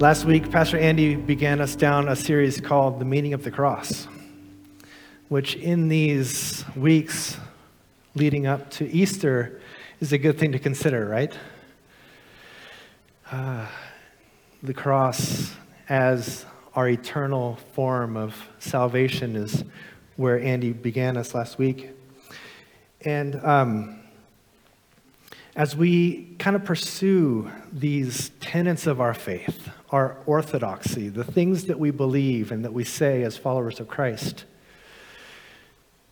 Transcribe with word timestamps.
Last 0.00 0.26
week, 0.26 0.48
Pastor 0.52 0.78
Andy 0.78 1.16
began 1.16 1.60
us 1.60 1.74
down 1.74 2.06
a 2.06 2.14
series 2.14 2.60
called 2.60 3.00
The 3.00 3.04
Meaning 3.04 3.34
of 3.34 3.42
the 3.42 3.50
Cross, 3.50 4.06
which 5.28 5.56
in 5.56 5.88
these 5.88 6.64
weeks 6.76 7.36
leading 8.14 8.46
up 8.46 8.70
to 8.70 8.88
Easter 8.88 9.60
is 9.98 10.12
a 10.12 10.18
good 10.18 10.38
thing 10.38 10.52
to 10.52 10.60
consider, 10.60 11.04
right? 11.04 11.36
Uh, 13.32 13.66
the 14.62 14.72
cross 14.72 15.56
as 15.88 16.46
our 16.76 16.88
eternal 16.88 17.56
form 17.72 18.16
of 18.16 18.36
salvation 18.60 19.34
is 19.34 19.64
where 20.14 20.38
Andy 20.40 20.72
began 20.72 21.16
us 21.16 21.34
last 21.34 21.58
week. 21.58 21.90
And 23.00 23.34
um, 23.44 23.98
as 25.56 25.74
we 25.74 26.36
kind 26.38 26.54
of 26.54 26.64
pursue 26.64 27.50
these 27.72 28.30
tenets 28.38 28.86
of 28.86 29.00
our 29.00 29.12
faith, 29.12 29.70
our 29.90 30.18
orthodoxy, 30.26 31.08
the 31.08 31.24
things 31.24 31.64
that 31.64 31.78
we 31.78 31.90
believe 31.90 32.52
and 32.52 32.64
that 32.64 32.72
we 32.72 32.84
say 32.84 33.22
as 33.22 33.36
followers 33.36 33.80
of 33.80 33.88
Christ, 33.88 34.44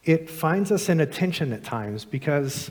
it 0.05 0.31
finds 0.31 0.71
us 0.73 0.89
in 0.89 1.01
a 1.01 1.07
tension 1.07 1.53
at 1.53 1.65
times 1.65 2.05
because, 2.05 2.71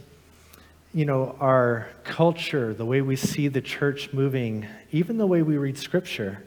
you 0.94 1.06
know, 1.06 1.36
our 1.40 1.90
culture, 2.04 2.74
the 2.74 2.86
way 2.86 3.02
we 3.02 3.16
see 3.16 3.48
the 3.48 3.62
church 3.62 4.14
moving, 4.14 4.66
even 4.92 5.18
the 5.18 5.28
way 5.28 5.42
we 5.42 5.58
read 5.58 5.78
scripture, 5.78 6.44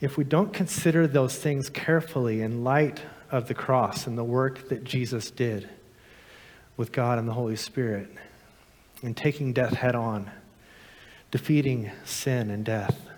if 0.00 0.16
we 0.16 0.24
don't 0.24 0.52
consider 0.52 1.06
those 1.06 1.36
things 1.36 1.70
carefully 1.70 2.42
in 2.42 2.64
light 2.64 3.00
of 3.30 3.46
the 3.46 3.54
cross 3.54 4.06
and 4.06 4.18
the 4.18 4.24
work 4.24 4.68
that 4.68 4.84
Jesus 4.84 5.30
did 5.30 5.68
with 6.76 6.90
God 6.90 7.18
and 7.18 7.28
the 7.28 7.32
Holy 7.32 7.56
Spirit, 7.56 8.10
and 9.02 9.16
taking 9.16 9.52
death 9.52 9.74
head 9.74 9.94
on, 9.94 10.30
defeating 11.30 11.90
sin 12.04 12.50
and 12.50 12.64
death, 12.64 13.08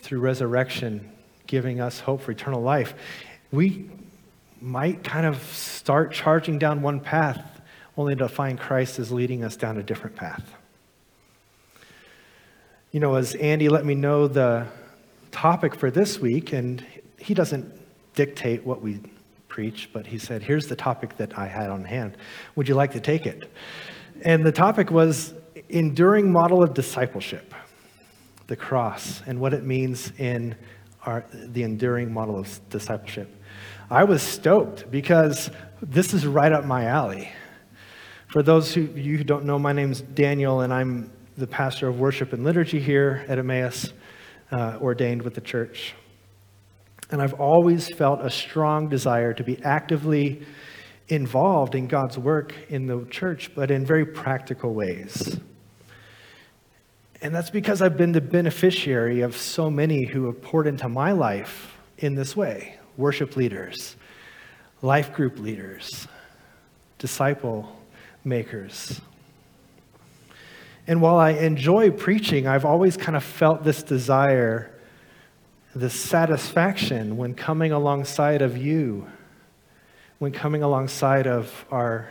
through 0.00 0.20
resurrection, 0.20 1.10
giving 1.46 1.80
us 1.80 2.00
hope 2.00 2.22
for 2.22 2.32
eternal 2.32 2.62
life, 2.62 2.94
we 3.52 3.90
might 4.60 5.02
kind 5.02 5.26
of 5.26 5.42
start 5.52 6.12
charging 6.12 6.58
down 6.58 6.82
one 6.82 7.00
path 7.00 7.60
only 7.96 8.14
to 8.16 8.28
find 8.28 8.58
Christ 8.58 8.98
is 8.98 9.10
leading 9.10 9.44
us 9.44 9.56
down 9.56 9.76
a 9.76 9.82
different 9.82 10.16
path. 10.16 10.54
You 12.92 13.00
know, 13.00 13.14
as 13.14 13.34
Andy 13.36 13.68
let 13.68 13.84
me 13.84 13.94
know 13.94 14.26
the 14.26 14.66
topic 15.30 15.74
for 15.74 15.90
this 15.90 16.18
week, 16.18 16.52
and 16.52 16.84
he 17.18 17.34
doesn't 17.34 17.72
dictate 18.14 18.64
what 18.64 18.82
we 18.82 19.00
preach, 19.48 19.90
but 19.92 20.06
he 20.06 20.18
said, 20.18 20.42
Here's 20.42 20.66
the 20.66 20.76
topic 20.76 21.16
that 21.18 21.38
I 21.38 21.46
had 21.46 21.70
on 21.70 21.84
hand. 21.84 22.16
Would 22.56 22.68
you 22.68 22.74
like 22.74 22.92
to 22.92 23.00
take 23.00 23.26
it? 23.26 23.50
And 24.22 24.44
the 24.44 24.52
topic 24.52 24.90
was 24.90 25.34
enduring 25.68 26.32
model 26.32 26.62
of 26.62 26.74
discipleship 26.74 27.49
the 28.50 28.56
cross 28.56 29.22
and 29.28 29.40
what 29.40 29.54
it 29.54 29.62
means 29.62 30.12
in 30.18 30.56
our, 31.06 31.24
the 31.32 31.62
enduring 31.62 32.12
model 32.12 32.36
of 32.36 32.60
discipleship. 32.68 33.32
I 33.88 34.02
was 34.02 34.24
stoked 34.24 34.90
because 34.90 35.52
this 35.80 36.12
is 36.12 36.26
right 36.26 36.50
up 36.50 36.64
my 36.64 36.86
alley. 36.86 37.30
For 38.26 38.42
those 38.42 38.74
who 38.74 38.80
you 38.80 39.18
who 39.18 39.24
don't 39.24 39.44
know, 39.44 39.56
my 39.56 39.72
name's 39.72 40.00
Daniel, 40.00 40.62
and 40.62 40.74
I'm 40.74 41.12
the 41.38 41.46
pastor 41.46 41.86
of 41.86 42.00
worship 42.00 42.32
and 42.32 42.42
liturgy 42.42 42.80
here 42.80 43.24
at 43.28 43.38
Emmaus, 43.38 43.92
uh, 44.50 44.78
ordained 44.80 45.22
with 45.22 45.34
the 45.34 45.40
church. 45.40 45.94
And 47.12 47.22
I've 47.22 47.34
always 47.34 47.88
felt 47.94 48.20
a 48.20 48.30
strong 48.30 48.88
desire 48.88 49.32
to 49.32 49.44
be 49.44 49.62
actively 49.62 50.44
involved 51.06 51.76
in 51.76 51.86
God's 51.86 52.18
work 52.18 52.52
in 52.68 52.86
the 52.86 53.06
church, 53.10 53.52
but 53.54 53.70
in 53.70 53.86
very 53.86 54.04
practical 54.04 54.74
ways. 54.74 55.38
And 57.22 57.34
that's 57.34 57.50
because 57.50 57.82
I've 57.82 57.98
been 57.98 58.12
the 58.12 58.20
beneficiary 58.20 59.20
of 59.20 59.36
so 59.36 59.70
many 59.70 60.06
who 60.06 60.26
have 60.26 60.40
poured 60.40 60.66
into 60.66 60.88
my 60.88 61.12
life 61.12 61.76
in 61.98 62.14
this 62.14 62.34
way 62.34 62.76
worship 62.96 63.36
leaders, 63.36 63.96
life 64.82 65.12
group 65.12 65.38
leaders, 65.38 66.08
disciple 66.98 67.76
makers. 68.24 69.00
And 70.86 71.00
while 71.00 71.16
I 71.16 71.30
enjoy 71.30 71.90
preaching, 71.90 72.46
I've 72.46 72.64
always 72.64 72.96
kind 72.96 73.16
of 73.16 73.22
felt 73.22 73.64
this 73.64 73.82
desire, 73.82 74.70
this 75.74 75.94
satisfaction 75.94 77.16
when 77.16 77.34
coming 77.34 77.70
alongside 77.70 78.42
of 78.42 78.56
you, 78.56 79.06
when 80.18 80.32
coming 80.32 80.62
alongside 80.62 81.26
of 81.26 81.66
our 81.70 82.08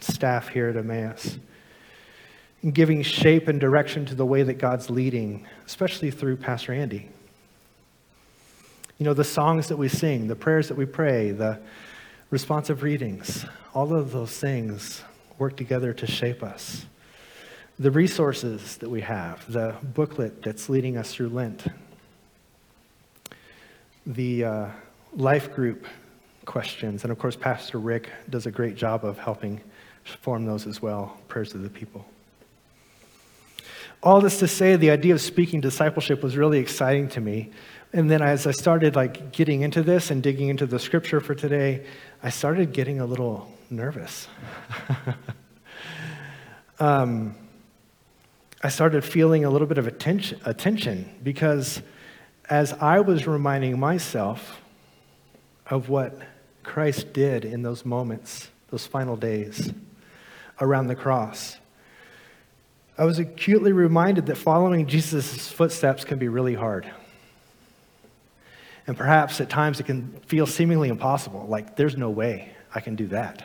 staff 0.00 0.48
here 0.48 0.68
at 0.68 0.76
Emmaus 0.76 1.38
and 2.62 2.74
giving 2.74 3.02
shape 3.02 3.48
and 3.48 3.60
direction 3.60 4.04
to 4.06 4.14
the 4.14 4.26
way 4.26 4.42
that 4.42 4.54
God's 4.54 4.90
leading, 4.90 5.46
especially 5.66 6.10
through 6.10 6.36
Pastor 6.36 6.72
Andy. 6.72 7.08
You 8.98 9.04
know, 9.04 9.14
the 9.14 9.24
songs 9.24 9.68
that 9.68 9.76
we 9.76 9.88
sing, 9.88 10.26
the 10.26 10.34
prayers 10.34 10.68
that 10.68 10.76
we 10.76 10.84
pray, 10.84 11.30
the 11.30 11.60
responsive 12.30 12.82
readings, 12.82 13.46
all 13.74 13.94
of 13.94 14.10
those 14.10 14.36
things 14.36 15.02
work 15.38 15.56
together 15.56 15.92
to 15.94 16.06
shape 16.06 16.42
us. 16.42 16.84
The 17.78 17.92
resources 17.92 18.76
that 18.78 18.90
we 18.90 19.02
have, 19.02 19.50
the 19.50 19.76
booklet 19.82 20.42
that's 20.42 20.68
leading 20.68 20.96
us 20.96 21.14
through 21.14 21.28
Lent, 21.28 21.64
the 24.04 24.44
uh, 24.44 24.68
life 25.14 25.54
group 25.54 25.86
questions, 26.44 27.04
and 27.04 27.12
of 27.12 27.20
course, 27.20 27.36
Pastor 27.36 27.78
Rick 27.78 28.10
does 28.30 28.46
a 28.46 28.50
great 28.50 28.74
job 28.74 29.04
of 29.04 29.16
helping 29.16 29.60
form 30.02 30.44
those 30.44 30.66
as 30.66 30.82
well, 30.82 31.16
prayers 31.28 31.54
of 31.54 31.62
the 31.62 31.70
people. 31.70 32.04
All 34.02 34.20
this 34.20 34.38
to 34.38 34.48
say, 34.48 34.76
the 34.76 34.90
idea 34.90 35.12
of 35.12 35.20
speaking 35.20 35.60
discipleship 35.60 36.22
was 36.22 36.36
really 36.36 36.58
exciting 36.58 37.08
to 37.10 37.20
me. 37.20 37.50
And 37.92 38.10
then 38.10 38.22
as 38.22 38.46
I 38.46 38.52
started 38.52 38.94
like 38.94 39.32
getting 39.32 39.62
into 39.62 39.82
this 39.82 40.10
and 40.10 40.22
digging 40.22 40.48
into 40.48 40.66
the 40.66 40.78
scripture 40.78 41.20
for 41.20 41.34
today, 41.34 41.84
I 42.22 42.30
started 42.30 42.72
getting 42.72 43.00
a 43.00 43.06
little 43.06 43.50
nervous. 43.70 44.28
um, 46.80 47.34
I 48.62 48.68
started 48.68 49.04
feeling 49.04 49.44
a 49.44 49.50
little 49.50 49.66
bit 49.66 49.78
of 49.78 49.86
attention, 49.86 50.40
attention 50.44 51.08
because 51.22 51.80
as 52.48 52.72
I 52.74 53.00
was 53.00 53.26
reminding 53.26 53.78
myself 53.78 54.60
of 55.66 55.88
what 55.88 56.18
Christ 56.62 57.12
did 57.12 57.44
in 57.44 57.62
those 57.62 57.84
moments, 57.84 58.48
those 58.70 58.86
final 58.86 59.16
days 59.16 59.72
around 60.60 60.88
the 60.88 60.94
cross, 60.94 61.56
I 62.98 63.04
was 63.04 63.20
acutely 63.20 63.70
reminded 63.70 64.26
that 64.26 64.36
following 64.36 64.88
Jesus' 64.88 65.48
footsteps 65.52 66.04
can 66.04 66.18
be 66.18 66.26
really 66.26 66.54
hard. 66.54 66.90
And 68.88 68.96
perhaps 68.96 69.40
at 69.40 69.48
times 69.48 69.78
it 69.78 69.84
can 69.84 70.18
feel 70.26 70.46
seemingly 70.46 70.88
impossible, 70.88 71.46
like 71.48 71.76
there's 71.76 71.96
no 71.96 72.10
way 72.10 72.50
I 72.74 72.80
can 72.80 72.96
do 72.96 73.06
that. 73.08 73.44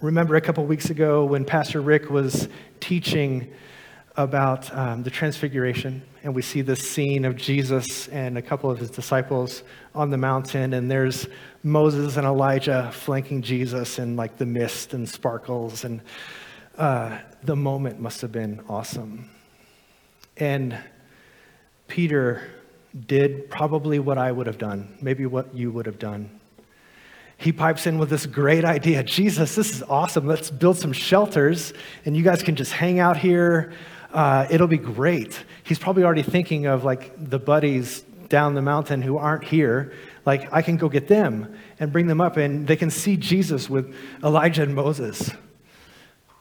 Remember 0.00 0.36
a 0.36 0.40
couple 0.40 0.64
weeks 0.66 0.90
ago 0.90 1.24
when 1.24 1.44
Pastor 1.44 1.80
Rick 1.80 2.10
was 2.10 2.48
teaching 2.78 3.50
about 4.16 4.72
um, 4.76 5.02
the 5.02 5.10
transfiguration, 5.10 6.00
and 6.22 6.34
we 6.34 6.42
see 6.42 6.60
this 6.60 6.88
scene 6.88 7.24
of 7.24 7.34
Jesus 7.34 8.06
and 8.08 8.38
a 8.38 8.42
couple 8.42 8.70
of 8.70 8.78
his 8.78 8.90
disciples 8.90 9.64
on 9.94 10.10
the 10.10 10.16
mountain, 10.16 10.72
and 10.72 10.88
there's 10.88 11.26
Moses 11.64 12.16
and 12.16 12.24
Elijah 12.26 12.90
flanking 12.92 13.42
Jesus 13.42 13.98
in 13.98 14.14
like 14.14 14.36
the 14.36 14.46
mist 14.46 14.94
and 14.94 15.08
sparkles, 15.08 15.84
and 15.84 16.00
uh, 16.78 17.18
the 17.42 17.56
moment 17.56 18.00
must 18.00 18.20
have 18.20 18.30
been 18.30 18.62
awesome. 18.68 19.28
And 20.36 20.78
Peter 21.88 22.42
did 23.06 23.50
probably 23.50 23.98
what 23.98 24.16
I 24.16 24.30
would 24.30 24.46
have 24.46 24.58
done, 24.58 24.96
maybe 25.00 25.26
what 25.26 25.52
you 25.54 25.72
would 25.72 25.86
have 25.86 25.98
done. 25.98 26.40
He 27.36 27.50
pipes 27.50 27.88
in 27.88 27.98
with 27.98 28.10
this 28.10 28.26
great 28.26 28.64
idea 28.64 29.02
Jesus, 29.02 29.56
this 29.56 29.74
is 29.74 29.82
awesome. 29.82 30.24
Let's 30.28 30.52
build 30.52 30.78
some 30.78 30.92
shelters, 30.92 31.72
and 32.04 32.16
you 32.16 32.22
guys 32.22 32.44
can 32.44 32.54
just 32.54 32.70
hang 32.70 33.00
out 33.00 33.16
here 33.16 33.72
uh, 34.14 34.46
it'll 34.48 34.68
be 34.68 34.78
great. 34.78 35.44
He's 35.64 35.78
probably 35.78 36.04
already 36.04 36.22
thinking 36.22 36.66
of 36.66 36.84
like 36.84 37.12
the 37.18 37.38
buddies 37.40 38.02
down 38.28 38.54
the 38.54 38.62
mountain 38.62 39.02
who 39.02 39.18
aren't 39.18 39.44
here. 39.44 39.92
Like, 40.24 40.50
I 40.52 40.62
can 40.62 40.76
go 40.76 40.88
get 40.88 41.08
them 41.08 41.58
and 41.78 41.92
bring 41.92 42.06
them 42.06 42.20
up, 42.20 42.36
and 42.36 42.66
they 42.66 42.76
can 42.76 42.90
see 42.90 43.16
Jesus 43.16 43.68
with 43.68 43.94
Elijah 44.22 44.62
and 44.62 44.74
Moses 44.74 45.30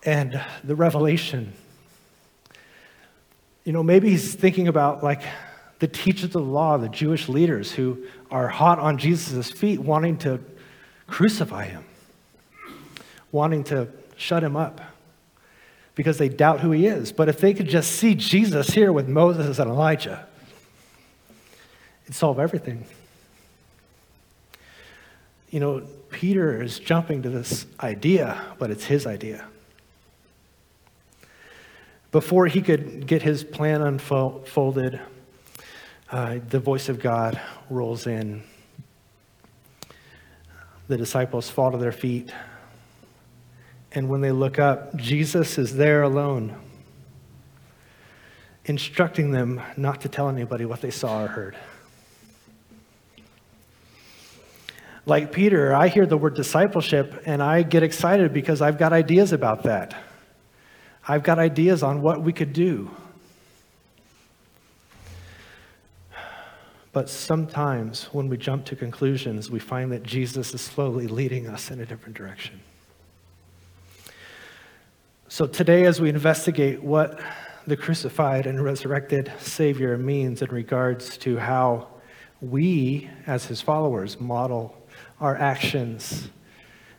and 0.05 0.39
the 0.63 0.75
revelation. 0.75 1.53
You 3.63 3.73
know, 3.73 3.83
maybe 3.83 4.09
he's 4.09 4.35
thinking 4.35 4.67
about 4.67 5.03
like 5.03 5.23
the 5.79 5.87
teachers 5.87 6.25
of 6.25 6.31
the 6.33 6.39
law, 6.39 6.77
the 6.77 6.89
Jewish 6.89 7.27
leaders 7.27 7.71
who 7.71 8.05
are 8.29 8.47
hot 8.47 8.77
on 8.79 8.97
Jesus' 8.97 9.51
feet, 9.51 9.79
wanting 9.79 10.17
to 10.19 10.39
crucify 11.07 11.65
him, 11.65 11.83
wanting 13.31 13.63
to 13.65 13.87
shut 14.15 14.43
him 14.43 14.55
up 14.55 14.79
because 15.95 16.17
they 16.17 16.29
doubt 16.29 16.61
who 16.61 16.71
he 16.71 16.87
is. 16.87 17.11
But 17.11 17.29
if 17.29 17.39
they 17.39 17.53
could 17.53 17.67
just 17.67 17.91
see 17.91 18.15
Jesus 18.15 18.69
here 18.71 18.91
with 18.91 19.07
Moses 19.07 19.59
and 19.59 19.69
Elijah, 19.69 20.27
it'd 22.05 22.15
solve 22.15 22.39
everything. 22.39 22.85
You 25.49 25.59
know, 25.59 25.83
Peter 26.09 26.61
is 26.61 26.79
jumping 26.79 27.21
to 27.23 27.29
this 27.29 27.65
idea, 27.79 28.41
but 28.57 28.71
it's 28.71 28.85
his 28.85 29.05
idea. 29.05 29.45
Before 32.11 32.45
he 32.47 32.61
could 32.61 33.07
get 33.07 33.23
his 33.23 33.43
plan 33.43 33.81
unfolded, 33.81 34.99
uh, 36.11 36.39
the 36.47 36.59
voice 36.59 36.89
of 36.89 36.99
God 36.99 37.41
rolls 37.69 38.05
in. 38.05 38.43
The 40.87 40.97
disciples 40.97 41.49
fall 41.49 41.71
to 41.71 41.77
their 41.77 41.91
feet. 41.91 42.31
And 43.93 44.09
when 44.09 44.21
they 44.21 44.31
look 44.31 44.57
up, 44.57 44.95
Jesus 44.95 45.57
is 45.57 45.75
there 45.75 46.01
alone, 46.01 46.55
instructing 48.65 49.31
them 49.31 49.61
not 49.77 50.01
to 50.01 50.09
tell 50.09 50.29
anybody 50.29 50.65
what 50.65 50.81
they 50.81 50.89
saw 50.89 51.23
or 51.23 51.27
heard. 51.27 51.55
Like 55.05 55.31
Peter, 55.31 55.75
I 55.75 55.89
hear 55.89 56.05
the 56.05 56.17
word 56.17 56.33
discipleship 56.33 57.23
and 57.25 57.43
I 57.43 57.61
get 57.61 57.83
excited 57.83 58.33
because 58.33 58.61
I've 58.61 58.77
got 58.77 58.93
ideas 58.93 59.33
about 59.33 59.63
that. 59.63 59.95
I've 61.07 61.23
got 61.23 61.39
ideas 61.39 61.83
on 61.83 62.01
what 62.01 62.21
we 62.21 62.31
could 62.31 62.53
do. 62.53 62.89
But 66.93 67.09
sometimes 67.09 68.05
when 68.13 68.29
we 68.29 68.37
jump 68.37 68.65
to 68.65 68.75
conclusions, 68.75 69.51
we 69.51 69.59
find 69.59 69.91
that 69.91 70.03
Jesus 70.03 70.53
is 70.53 70.61
slowly 70.61 71.07
leading 71.07 71.47
us 71.47 71.69
in 71.69 71.81
a 71.81 71.85
different 71.85 72.15
direction. 72.15 72.61
So 75.33 75.47
today, 75.47 75.85
as 75.85 75.99
we 75.99 76.09
investigate 76.09 76.83
what 76.83 77.19
the 77.65 77.75
crucified 77.75 78.45
and 78.45 78.63
resurrected 78.63 79.33
Savior 79.39 79.97
means 79.97 80.43
in 80.43 80.51
regards 80.51 81.17
to 81.17 81.39
how 81.39 81.87
we, 82.39 83.09
as 83.25 83.43
his 83.43 83.59
followers, 83.59 84.19
model 84.19 84.77
our 85.19 85.35
actions 85.35 86.29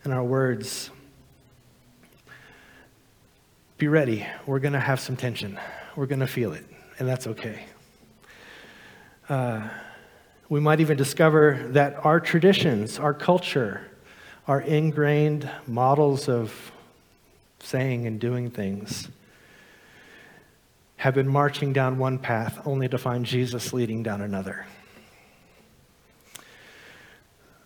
and 0.03 0.13
our 0.13 0.25
words, 0.25 0.91
be 3.79 3.87
ready. 3.87 4.27
We're 4.47 4.59
going 4.59 4.73
to 4.73 4.81
have 4.81 4.99
some 4.99 5.15
tension. 5.15 5.57
We're 5.95 6.07
going 6.07 6.19
to 6.19 6.27
feel 6.27 6.55
it, 6.55 6.65
and 6.99 7.07
that's 7.09 7.29
okay. 7.29 7.67
Uh, 9.29 9.69
we 10.49 10.59
might 10.59 10.81
even 10.81 10.97
discover 10.97 11.69
that 11.69 12.05
our 12.05 12.19
traditions, 12.19 12.99
our 12.99 13.15
culture, 13.15 13.93
our 14.49 14.61
ingrained 14.61 15.49
models 15.69 16.29
of 16.29 16.73
saying 17.65 18.07
and 18.07 18.21
doing 18.21 18.51
things 18.51 19.09
have 20.97 21.15
been 21.15 21.29
marching 21.29 21.73
down 21.73 21.99
one 21.99 22.19
path 22.19 22.61
only 22.67 22.89
to 22.89 22.99
find 22.99 23.27
Jesus 23.27 23.73
leading 23.73 24.03
down 24.03 24.21
another. 24.21 24.67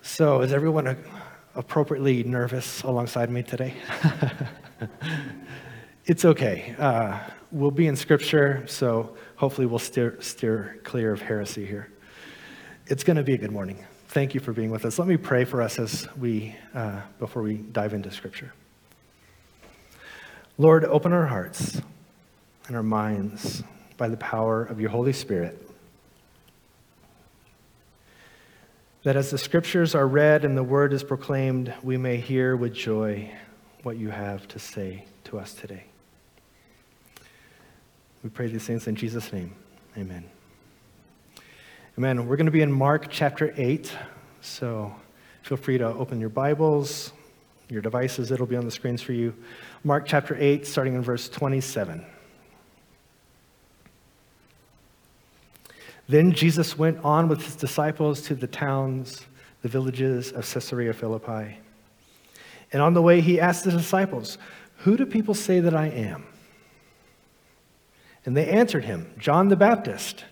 So, 0.03 0.41
is 0.41 0.53
everyone 0.53 0.97
appropriately 1.55 2.25
nervous 2.25 2.83
alongside 2.83 3.31
me 3.31 3.43
today? 3.43 3.75
it's 6.07 6.25
okay. 6.25 6.75
Uh, 6.79 7.19
we'll 7.53 7.71
be 7.71 7.87
in 7.87 7.95
Scripture, 7.95 8.65
so 8.67 9.17
hopefully 9.37 9.67
we'll 9.67 9.79
steer, 9.79 10.17
steer 10.21 10.81
clear 10.83 11.13
of 11.13 11.21
heresy 11.21 11.67
here. 11.67 11.93
It's 12.87 13.05
going 13.05 13.19
to 13.19 13.23
be 13.23 13.35
a 13.35 13.39
good 13.39 13.53
morning. 13.53 13.85
Thank 14.09 14.35
you 14.35 14.41
for 14.41 14.53
being 14.53 14.71
with 14.71 14.87
us. 14.87 14.99
Let 14.99 15.07
me 15.07 15.19
pray 15.19 15.45
for 15.45 15.61
us 15.61 15.79
as 15.79 16.09
we, 16.17 16.57
uh, 16.75 17.03
before 17.19 17.43
we 17.43 17.59
dive 17.59 17.93
into 17.93 18.11
Scripture. 18.11 18.53
Lord, 20.61 20.85
open 20.85 21.13
our 21.13 21.27
hearts 21.27 21.81
and 22.67 22.75
our 22.75 22.83
minds 22.83 23.63
by 23.97 24.09
the 24.09 24.17
power 24.17 24.65
of 24.65 24.81
your 24.81 24.91
Holy 24.91 25.13
Spirit. 25.13 25.71
That 29.05 29.15
as 29.15 29.31
the 29.31 29.39
scriptures 29.39 29.95
are 29.95 30.09
read 30.09 30.45
and 30.45 30.57
the 30.57 30.65
word 30.65 30.93
is 30.93 31.05
proclaimed, 31.05 31.73
we 31.85 31.97
may 31.97 32.17
hear 32.17 32.57
with 32.57 32.75
joy 32.75 33.33
what 33.85 33.99
you 33.99 34.09
have 34.09 34.49
to 34.49 34.59
say 34.59 35.05
to 35.25 35.39
us 35.39 35.55
today. 35.55 35.85
We 38.25 38.31
pray 38.31 38.49
these 38.49 38.67
things 38.67 38.89
in 38.89 38.97
Jesus' 38.97 39.33
name. 39.33 39.55
Amen. 39.97 40.25
Amen. 41.97 42.27
We're 42.27 42.37
going 42.37 42.47
to 42.47 42.53
be 42.53 42.63
in 42.63 42.73
Mark 42.73 43.07
chapter 43.11 43.55
8. 43.57 43.93
So 44.41 44.93
feel 45.43 45.57
free 45.57 45.79
to 45.79 45.87
open 45.87 46.19
your 46.19 46.31
Bibles, 46.31 47.13
your 47.69 47.83
devices, 47.83 48.31
it'll 48.31 48.47
be 48.47 48.57
on 48.57 48.65
the 48.65 48.71
screens 48.71 49.03
for 49.03 49.13
you. 49.13 49.35
Mark 49.85 50.05
chapter 50.07 50.37
8, 50.39 50.67
starting 50.67 50.95
in 50.95 51.03
verse 51.03 51.29
27. 51.29 52.05
Then 56.09 56.33
Jesus 56.33 56.79
went 56.79 57.05
on 57.05 57.29
with 57.29 57.45
his 57.45 57.55
disciples 57.55 58.23
to 58.23 58.35
the 58.35 58.47
towns, 58.47 59.27
the 59.61 59.69
villages 59.69 60.33
of 60.33 60.51
Caesarea 60.51 60.95
Philippi. 60.95 61.59
And 62.73 62.83
on 62.83 62.95
the 62.95 63.03
way, 63.03 63.21
he 63.21 63.39
asked 63.39 63.65
the 63.65 63.71
disciples, 63.71 64.39
Who 64.79 64.97
do 64.97 65.05
people 65.05 65.35
say 65.35 65.61
that 65.61 65.75
I 65.75 65.87
am? 65.87 66.27
And 68.25 68.37
they 68.37 68.49
answered 68.49 68.85
him, 68.85 69.13
John 69.19 69.49
the 69.49 69.57
Baptist, 69.57 70.25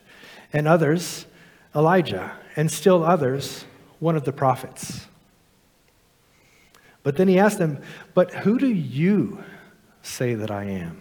and 0.52 0.66
others, 0.66 1.26
Elijah, 1.74 2.32
and 2.54 2.70
still 2.70 3.04
others, 3.04 3.66
one 3.98 4.16
of 4.16 4.24
the 4.24 4.32
prophets. 4.32 5.06
But 7.06 7.16
then 7.16 7.28
he 7.28 7.38
asked 7.38 7.60
them, 7.60 7.80
But 8.14 8.32
who 8.32 8.58
do 8.58 8.66
you 8.66 9.38
say 10.02 10.34
that 10.34 10.50
I 10.50 10.64
am? 10.64 11.00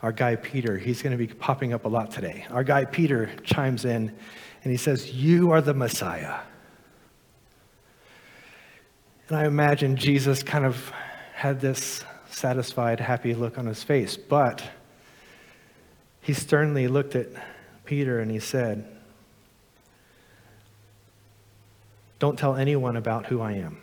Our 0.00 0.10
guy 0.10 0.36
Peter, 0.36 0.78
he's 0.78 1.02
going 1.02 1.10
to 1.12 1.18
be 1.18 1.26
popping 1.26 1.74
up 1.74 1.84
a 1.84 1.88
lot 1.88 2.10
today. 2.10 2.46
Our 2.48 2.64
guy 2.64 2.86
Peter 2.86 3.30
chimes 3.44 3.84
in 3.84 4.16
and 4.64 4.70
he 4.70 4.78
says, 4.78 5.12
You 5.12 5.50
are 5.50 5.60
the 5.60 5.74
Messiah. 5.74 6.38
And 9.28 9.36
I 9.36 9.44
imagine 9.44 9.94
Jesus 9.94 10.42
kind 10.42 10.64
of 10.64 10.90
had 11.34 11.60
this 11.60 12.02
satisfied, 12.30 13.00
happy 13.00 13.34
look 13.34 13.58
on 13.58 13.66
his 13.66 13.82
face, 13.82 14.16
but 14.16 14.62
he 16.22 16.32
sternly 16.32 16.88
looked 16.88 17.16
at 17.16 17.26
Peter 17.84 18.20
and 18.20 18.30
he 18.30 18.38
said, 18.38 18.97
Don't 22.18 22.38
tell 22.38 22.56
anyone 22.56 22.96
about 22.96 23.26
who 23.26 23.40
I 23.40 23.52
am. 23.52 23.78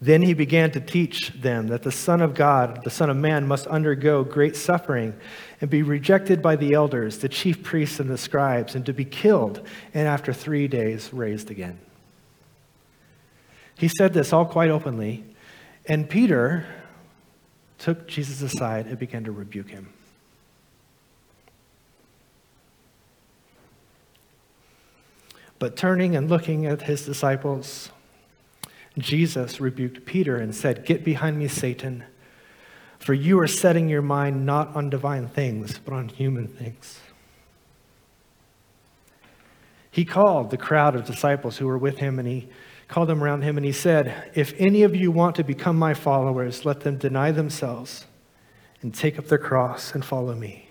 Then 0.00 0.20
he 0.20 0.34
began 0.34 0.70
to 0.72 0.80
teach 0.80 1.30
them 1.30 1.68
that 1.68 1.82
the 1.82 1.90
Son 1.90 2.20
of 2.20 2.34
God, 2.34 2.84
the 2.84 2.90
Son 2.90 3.08
of 3.08 3.16
Man, 3.16 3.46
must 3.46 3.66
undergo 3.68 4.22
great 4.22 4.54
suffering 4.54 5.14
and 5.62 5.70
be 5.70 5.82
rejected 5.82 6.42
by 6.42 6.56
the 6.56 6.74
elders, 6.74 7.18
the 7.18 7.28
chief 7.28 7.62
priests, 7.62 8.00
and 8.00 8.10
the 8.10 8.18
scribes, 8.18 8.74
and 8.74 8.84
to 8.84 8.92
be 8.92 9.06
killed, 9.06 9.66
and 9.94 10.06
after 10.06 10.32
three 10.32 10.68
days 10.68 11.10
raised 11.12 11.50
again. 11.50 11.78
He 13.76 13.88
said 13.88 14.12
this 14.12 14.32
all 14.32 14.44
quite 14.44 14.70
openly, 14.70 15.24
and 15.86 16.10
Peter 16.10 16.66
took 17.78 18.06
Jesus 18.06 18.42
aside 18.42 18.86
and 18.86 18.98
began 18.98 19.24
to 19.24 19.32
rebuke 19.32 19.70
him. 19.70 19.92
But 25.58 25.76
turning 25.76 26.16
and 26.16 26.28
looking 26.28 26.66
at 26.66 26.82
his 26.82 27.04
disciples, 27.04 27.90
Jesus 28.98 29.60
rebuked 29.60 30.04
Peter 30.04 30.36
and 30.36 30.54
said, 30.54 30.84
Get 30.84 31.04
behind 31.04 31.38
me, 31.38 31.48
Satan, 31.48 32.04
for 32.98 33.14
you 33.14 33.38
are 33.40 33.46
setting 33.46 33.88
your 33.88 34.02
mind 34.02 34.46
not 34.46 34.74
on 34.76 34.90
divine 34.90 35.28
things, 35.28 35.78
but 35.78 35.92
on 35.94 36.08
human 36.08 36.46
things. 36.46 37.00
He 39.90 40.04
called 40.04 40.50
the 40.50 40.56
crowd 40.56 40.96
of 40.96 41.04
disciples 41.04 41.58
who 41.58 41.66
were 41.66 41.78
with 41.78 41.98
him 41.98 42.18
and 42.18 42.26
he 42.26 42.48
called 42.88 43.08
them 43.08 43.22
around 43.22 43.42
him 43.42 43.56
and 43.56 43.64
he 43.64 43.72
said, 43.72 44.30
If 44.34 44.52
any 44.58 44.82
of 44.82 44.96
you 44.96 45.12
want 45.12 45.36
to 45.36 45.44
become 45.44 45.78
my 45.78 45.94
followers, 45.94 46.64
let 46.64 46.80
them 46.80 46.98
deny 46.98 47.30
themselves 47.30 48.04
and 48.82 48.92
take 48.92 49.18
up 49.18 49.28
their 49.28 49.38
cross 49.38 49.94
and 49.94 50.04
follow 50.04 50.34
me. 50.34 50.63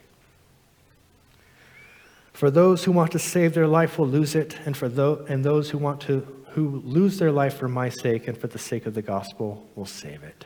For 2.33 2.49
those 2.51 2.83
who 2.83 2.91
want 2.91 3.11
to 3.11 3.19
save 3.19 3.53
their 3.53 3.67
life 3.67 3.97
will 3.97 4.07
lose 4.07 4.35
it, 4.35 4.57
and 4.65 4.75
for 4.75 4.89
those, 4.89 5.29
and 5.29 5.45
those 5.45 5.69
who 5.69 5.77
want 5.77 6.01
to 6.01 6.27
who 6.53 6.81
lose 6.85 7.17
their 7.17 7.31
life 7.31 7.57
for 7.57 7.67
my 7.67 7.89
sake 7.89 8.27
and 8.27 8.37
for 8.37 8.45
the 8.45 8.59
sake 8.59 8.85
of 8.85 8.93
the 8.93 9.01
gospel 9.01 9.67
will 9.75 9.87
save 9.87 10.21
it. 10.23 10.45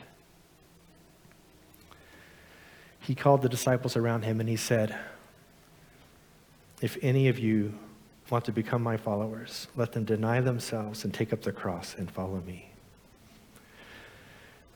He 3.01 3.13
called 3.13 3.41
the 3.41 3.49
disciples 3.49 3.97
around 3.97 4.23
him 4.23 4.39
and 4.39 4.47
he 4.47 4.55
said, 4.55 4.97
If 6.81 6.97
any 7.01 7.27
of 7.27 7.37
you 7.39 7.73
want 8.29 8.45
to 8.45 8.53
become 8.53 8.81
my 8.81 8.95
followers, 8.95 9.67
let 9.75 9.91
them 9.91 10.05
deny 10.05 10.39
themselves 10.39 11.03
and 11.03 11.13
take 11.13 11.33
up 11.33 11.41
the 11.41 11.51
cross 11.51 11.95
and 11.97 12.09
follow 12.09 12.41
me. 12.45 12.69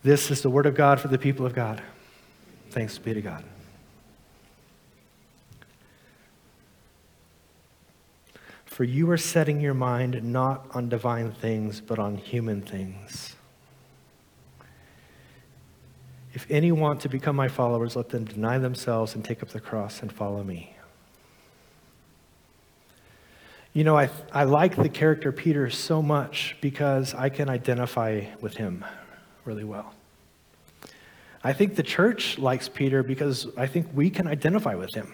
This 0.03 0.31
is 0.31 0.41
the 0.41 0.49
word 0.49 0.65
of 0.65 0.75
God 0.75 0.99
for 0.99 1.07
the 1.07 1.17
people 1.17 1.45
of 1.45 1.53
God. 1.53 1.81
Thanks 2.71 2.97
be 2.97 3.13
to 3.13 3.21
God. 3.21 3.43
For 8.71 8.85
you 8.85 9.11
are 9.11 9.17
setting 9.17 9.59
your 9.59 9.73
mind 9.73 10.23
not 10.23 10.65
on 10.71 10.87
divine 10.87 11.33
things, 11.33 11.81
but 11.81 11.99
on 11.99 12.15
human 12.15 12.61
things. 12.61 13.35
If 16.33 16.47
any 16.49 16.71
want 16.71 17.01
to 17.01 17.09
become 17.09 17.35
my 17.35 17.49
followers, 17.49 17.97
let 17.97 18.07
them 18.07 18.23
deny 18.23 18.59
themselves 18.59 19.13
and 19.13 19.25
take 19.25 19.43
up 19.43 19.49
the 19.49 19.59
cross 19.59 20.01
and 20.01 20.09
follow 20.09 20.41
me. 20.41 20.73
You 23.73 23.83
know, 23.83 23.97
I, 23.97 24.09
I 24.31 24.45
like 24.45 24.77
the 24.77 24.87
character 24.87 25.33
Peter 25.33 25.69
so 25.69 26.01
much 26.01 26.55
because 26.61 27.13
I 27.13 27.27
can 27.27 27.49
identify 27.49 28.23
with 28.39 28.55
him 28.55 28.85
really 29.43 29.65
well. 29.65 29.93
I 31.43 31.51
think 31.51 31.75
the 31.75 31.83
church 31.83 32.37
likes 32.39 32.69
Peter 32.69 33.03
because 33.03 33.47
I 33.57 33.67
think 33.67 33.87
we 33.93 34.09
can 34.09 34.27
identify 34.27 34.75
with 34.75 34.95
him. 34.95 35.11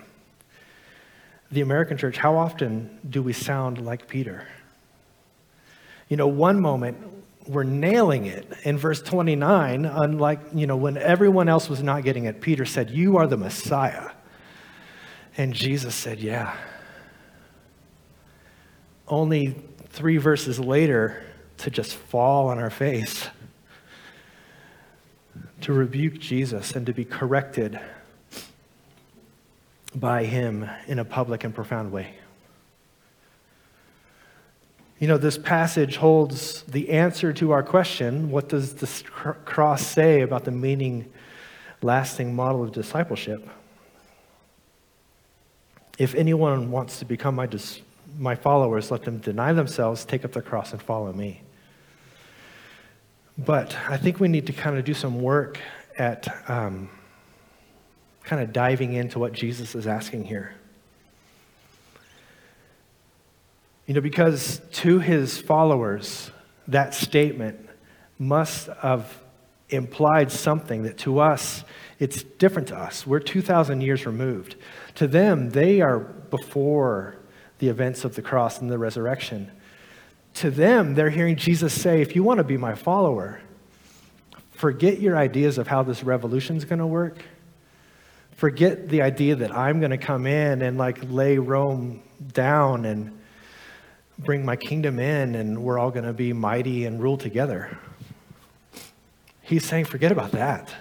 The 1.51 1.61
American 1.61 1.97
church, 1.97 2.17
how 2.17 2.35
often 2.35 2.99
do 3.09 3.23
we 3.23 3.33
sound 3.33 3.85
like 3.85 4.07
Peter? 4.07 4.47
You 6.09 6.17
know, 6.17 6.27
one 6.27 6.59
moment 6.59 6.97
we're 7.47 7.63
nailing 7.63 8.25
it 8.25 8.51
in 8.63 8.77
verse 8.77 9.01
29, 9.01 9.85
unlike, 9.85 10.39
you 10.53 10.67
know, 10.67 10.75
when 10.75 10.97
everyone 10.97 11.47
else 11.47 11.69
was 11.69 11.81
not 11.81 12.03
getting 12.03 12.25
it, 12.25 12.41
Peter 12.41 12.65
said, 12.65 12.89
You 12.89 13.17
are 13.17 13.27
the 13.27 13.37
Messiah. 13.37 14.09
And 15.37 15.53
Jesus 15.53 15.95
said, 15.95 16.19
Yeah. 16.19 16.55
Only 19.07 19.55
three 19.89 20.17
verses 20.17 20.59
later, 20.59 21.23
to 21.57 21.71
just 21.71 21.95
fall 21.95 22.49
on 22.49 22.59
our 22.59 22.69
face 22.69 23.29
to 25.61 25.73
rebuke 25.73 26.19
Jesus 26.19 26.71
and 26.71 26.85
to 26.85 26.93
be 26.93 27.03
corrected 27.03 27.79
by 29.99 30.25
him 30.25 30.69
in 30.87 30.99
a 30.99 31.05
public 31.05 31.43
and 31.43 31.53
profound 31.53 31.91
way. 31.91 32.15
You 34.99 35.07
know, 35.07 35.17
this 35.17 35.37
passage 35.37 35.97
holds 35.97 36.63
the 36.63 36.89
answer 36.89 37.31
to 37.33 37.51
our 37.51 37.61
question 37.61 38.31
what 38.31 38.49
does 38.49 38.73
the 38.75 39.03
cross 39.45 39.85
say 39.85 40.21
about 40.21 40.43
the 40.43 40.51
meaning 40.51 41.11
lasting 41.81 42.35
model 42.35 42.63
of 42.63 42.71
discipleship? 42.71 43.47
If 45.97 46.15
anyone 46.15 46.71
wants 46.71 46.99
to 46.99 47.05
become 47.05 47.35
my, 47.35 47.45
dis- 47.45 47.81
my 48.17 48.35
followers, 48.35 48.89
let 48.91 49.03
them 49.03 49.17
deny 49.19 49.53
themselves, 49.53 50.05
take 50.05 50.25
up 50.25 50.31
the 50.31 50.41
cross, 50.41 50.71
and 50.71 50.81
follow 50.81 51.13
me. 51.13 51.41
But 53.37 53.75
I 53.87 53.97
think 53.97 54.19
we 54.19 54.27
need 54.27 54.47
to 54.47 54.53
kind 54.53 54.77
of 54.77 54.85
do 54.85 54.95
some 54.95 55.21
work 55.21 55.59
at 55.97 56.27
um, 56.49 56.89
kind 58.27 58.41
of 58.41 58.53
diving 58.53 58.93
into 58.93 59.17
what 59.17 59.33
Jesus 59.33 59.73
is 59.73 59.87
asking 59.87 60.25
here. 60.25 60.53
You 63.87 63.93
know, 63.95 64.01
because 64.01 64.61
to 64.73 64.99
his 64.99 65.37
followers, 65.37 66.29
that 66.67 66.93
statement 66.93 67.67
must 68.19 68.67
have 68.81 69.19
implied 69.69 70.31
something 70.31 70.83
that 70.83 70.97
to 70.99 71.19
us, 71.19 71.63
it's 71.97 72.21
different 72.23 72.67
to 72.67 72.77
us. 72.77 73.07
We're 73.07 73.19
2,000 73.19 73.81
years 73.81 74.05
removed. 74.05 74.55
To 74.95 75.07
them, 75.07 75.49
they 75.49 75.81
are 75.81 75.99
before 75.99 77.17
the 77.59 77.69
events 77.69 78.05
of 78.05 78.15
the 78.15 78.21
cross 78.21 78.61
and 78.61 78.69
the 78.69 78.77
resurrection 78.77 79.51
to 80.37 80.51
them, 80.51 80.93
they're 80.93 81.09
hearing 81.09 81.35
Jesus 81.35 81.73
say, 81.73 81.99
if 82.01 82.15
you 82.15 82.21
want 82.21 82.37
to 82.37 82.43
be 82.43 82.57
my 82.57 82.75
follower, 82.75 83.41
forget 84.51 84.99
your 84.99 85.17
ideas 85.17 85.57
of 85.57 85.67
how 85.67 85.81
this 85.81 86.03
revolution 86.03 86.55
is 86.57 86.63
going 86.63 86.77
to 86.77 86.85
work. 86.85 87.23
Forget 88.37 88.87
the 88.87 89.01
idea 89.01 89.35
that 89.35 89.53
I'm 89.55 89.79
going 89.79 89.91
to 89.91 89.97
come 89.97 90.25
in 90.25 90.61
and 90.61 90.77
like 90.77 90.99
lay 91.03 91.37
Rome 91.37 92.01
down 92.33 92.85
and 92.85 93.19
bring 94.17 94.45
my 94.45 94.55
kingdom 94.55 94.97
in 94.99 95.35
and 95.35 95.61
we're 95.61 95.77
all 95.77 95.91
going 95.91 96.05
to 96.05 96.13
be 96.13 96.31
mighty 96.31 96.85
and 96.85 97.03
rule 97.03 97.17
together. 97.17 97.77
He's 99.41 99.65
saying, 99.65 99.85
forget 99.85 100.11
about 100.13 100.31
that. 100.31 100.73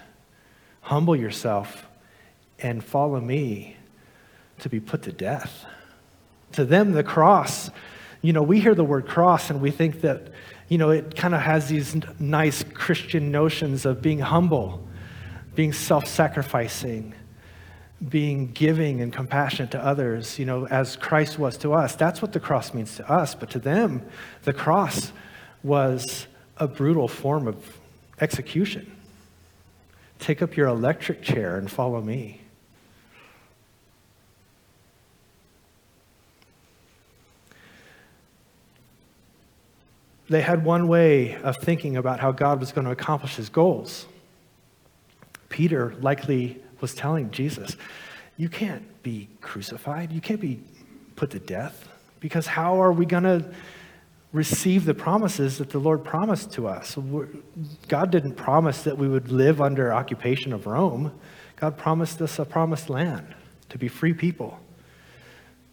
Humble 0.82 1.16
yourself 1.16 1.86
and 2.60 2.82
follow 2.84 3.20
me 3.20 3.76
to 4.60 4.68
be 4.68 4.78
put 4.78 5.02
to 5.02 5.12
death. 5.12 5.66
To 6.52 6.64
them, 6.64 6.92
the 6.92 7.02
cross 7.02 7.70
you 8.26 8.32
know, 8.32 8.42
we 8.42 8.58
hear 8.58 8.74
the 8.74 8.82
word 8.82 9.06
cross 9.06 9.50
and 9.50 9.60
we 9.60 9.70
think 9.70 10.00
that, 10.00 10.32
you 10.68 10.78
know, 10.78 10.90
it 10.90 11.14
kind 11.14 11.32
of 11.32 11.40
has 11.40 11.68
these 11.68 11.96
nice 12.18 12.64
Christian 12.64 13.30
notions 13.30 13.86
of 13.86 14.02
being 14.02 14.18
humble, 14.18 14.84
being 15.54 15.72
self 15.72 16.08
sacrificing, 16.08 17.14
being 18.08 18.52
giving 18.52 19.00
and 19.00 19.12
compassionate 19.12 19.70
to 19.70 19.84
others, 19.84 20.38
you 20.38 20.44
know, 20.44 20.66
as 20.66 20.96
Christ 20.96 21.38
was 21.38 21.56
to 21.58 21.72
us. 21.72 21.96
That's 21.96 22.20
what 22.20 22.32
the 22.32 22.40
cross 22.40 22.74
means 22.74 22.96
to 22.96 23.10
us. 23.10 23.34
But 23.34 23.50
to 23.50 23.58
them, 23.58 24.02
the 24.44 24.52
cross 24.52 25.12
was 25.62 26.26
a 26.58 26.68
brutal 26.68 27.08
form 27.08 27.48
of 27.48 27.78
execution. 28.20 28.90
Take 30.18 30.42
up 30.42 30.56
your 30.56 30.68
electric 30.68 31.22
chair 31.22 31.56
and 31.56 31.70
follow 31.70 32.00
me. 32.00 32.40
they 40.28 40.42
had 40.42 40.64
one 40.64 40.88
way 40.88 41.36
of 41.36 41.56
thinking 41.56 41.96
about 41.96 42.20
how 42.20 42.32
God 42.32 42.58
was 42.60 42.72
going 42.72 42.84
to 42.84 42.90
accomplish 42.90 43.36
his 43.36 43.48
goals. 43.48 44.06
Peter 45.48 45.94
likely 46.00 46.60
was 46.80 46.94
telling 46.94 47.30
Jesus, 47.30 47.76
You 48.36 48.48
can't 48.48 49.02
be 49.02 49.28
crucified. 49.40 50.12
You 50.12 50.20
can't 50.20 50.40
be 50.40 50.60
put 51.14 51.30
to 51.30 51.38
death. 51.38 51.88
Because 52.20 52.46
how 52.46 52.80
are 52.80 52.92
we 52.92 53.06
going 53.06 53.24
to 53.24 53.50
receive 54.32 54.84
the 54.84 54.94
promises 54.94 55.58
that 55.58 55.70
the 55.70 55.78
Lord 55.78 56.04
promised 56.04 56.52
to 56.52 56.68
us? 56.68 56.96
God 57.88 58.10
didn't 58.10 58.34
promise 58.34 58.82
that 58.82 58.98
we 58.98 59.08
would 59.08 59.30
live 59.30 59.60
under 59.60 59.92
occupation 59.92 60.52
of 60.52 60.66
Rome, 60.66 61.12
God 61.56 61.78
promised 61.78 62.20
us 62.20 62.38
a 62.38 62.44
promised 62.44 62.90
land 62.90 63.34
to 63.70 63.78
be 63.78 63.88
free 63.88 64.12
people. 64.12 64.60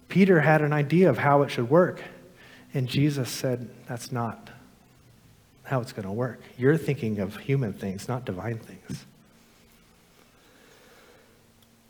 Peter 0.08 0.40
had 0.40 0.62
an 0.62 0.72
idea 0.72 1.10
of 1.10 1.18
how 1.18 1.42
it 1.42 1.50
should 1.50 1.68
work. 1.68 2.02
And 2.72 2.88
Jesus 2.88 3.30
said, 3.30 3.68
That's 3.86 4.10
not 4.10 4.50
how 5.64 5.80
it's 5.80 5.92
going 5.92 6.06
to 6.06 6.12
work. 6.12 6.40
You're 6.56 6.76
thinking 6.76 7.18
of 7.20 7.36
human 7.36 7.72
things, 7.72 8.08
not 8.08 8.24
divine 8.24 8.58
things. 8.58 9.06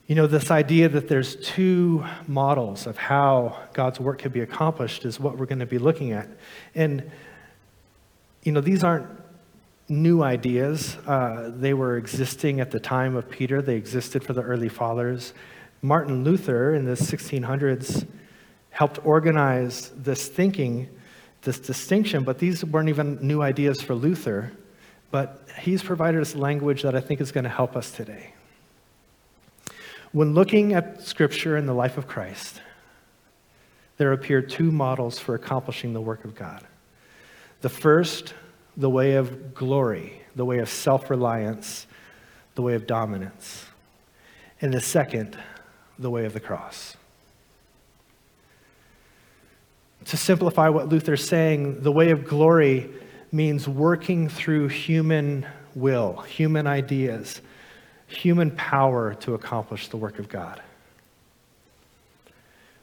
You 0.06 0.14
know, 0.14 0.26
this 0.26 0.50
idea 0.50 0.90
that 0.90 1.08
there's 1.08 1.34
two 1.36 2.04
models 2.26 2.86
of 2.86 2.98
how 2.98 3.58
God's 3.72 3.98
work 3.98 4.18
can 4.18 4.32
be 4.32 4.40
accomplished 4.40 5.06
is 5.06 5.18
what 5.18 5.38
we're 5.38 5.46
going 5.46 5.60
to 5.60 5.66
be 5.66 5.78
looking 5.78 6.12
at. 6.12 6.28
And, 6.74 7.10
you 8.42 8.52
know, 8.52 8.60
these 8.60 8.84
aren't 8.84 9.08
new 9.88 10.22
ideas. 10.22 10.96
Uh, 11.06 11.50
they 11.54 11.72
were 11.72 11.96
existing 11.96 12.60
at 12.60 12.70
the 12.70 12.80
time 12.80 13.16
of 13.16 13.30
Peter, 13.30 13.62
they 13.62 13.76
existed 13.76 14.22
for 14.22 14.34
the 14.34 14.42
early 14.42 14.68
fathers. 14.68 15.32
Martin 15.80 16.22
Luther 16.22 16.74
in 16.74 16.84
the 16.84 16.92
1600s 16.92 18.06
helped 18.70 18.98
organize 19.06 19.90
this 19.96 20.28
thinking, 20.28 20.88
this 21.42 21.58
distinction, 21.58 22.24
but 22.24 22.38
these 22.38 22.62
weren't 22.62 22.90
even 22.90 23.18
new 23.26 23.40
ideas 23.40 23.80
for 23.80 23.94
Luther. 23.94 24.52
But 25.10 25.46
he's 25.60 25.82
provided 25.82 26.20
us 26.20 26.34
language 26.34 26.82
that 26.82 26.94
I 26.94 27.00
think 27.00 27.22
is 27.22 27.32
going 27.32 27.44
to 27.44 27.50
help 27.50 27.74
us 27.74 27.90
today. 27.90 28.34
When 30.14 30.32
looking 30.32 30.72
at 30.72 31.02
Scripture 31.02 31.56
and 31.56 31.68
the 31.68 31.74
life 31.74 31.98
of 31.98 32.06
Christ, 32.06 32.62
there 33.98 34.12
appear 34.12 34.40
two 34.40 34.72
models 34.72 35.18
for 35.18 35.34
accomplishing 35.34 35.92
the 35.92 36.00
work 36.00 36.24
of 36.24 36.34
God. 36.34 36.64
The 37.60 37.68
first, 37.68 38.32
the 38.74 38.88
way 38.88 39.16
of 39.16 39.54
glory, 39.54 40.22
the 40.34 40.46
way 40.46 40.60
of 40.60 40.70
self 40.70 41.10
reliance, 41.10 41.86
the 42.54 42.62
way 42.62 42.74
of 42.74 42.86
dominance. 42.86 43.66
And 44.62 44.72
the 44.72 44.80
second, 44.80 45.36
the 45.98 46.08
way 46.08 46.24
of 46.24 46.32
the 46.32 46.40
cross 46.40 46.96
to 50.06 50.16
simplify 50.16 50.68
what 50.68 50.88
Luther's 50.88 51.26
saying, 51.26 51.80
the 51.82 51.92
way 51.92 52.10
of 52.10 52.24
glory 52.24 52.90
means 53.32 53.66
working 53.66 54.28
through 54.28 54.68
human 54.68 55.46
will, 55.74 56.20
human 56.22 56.66
ideas, 56.66 57.40
human 58.14 58.50
power 58.52 59.14
to 59.14 59.34
accomplish 59.34 59.88
the 59.88 59.96
work 59.96 60.18
of 60.18 60.28
God. 60.28 60.62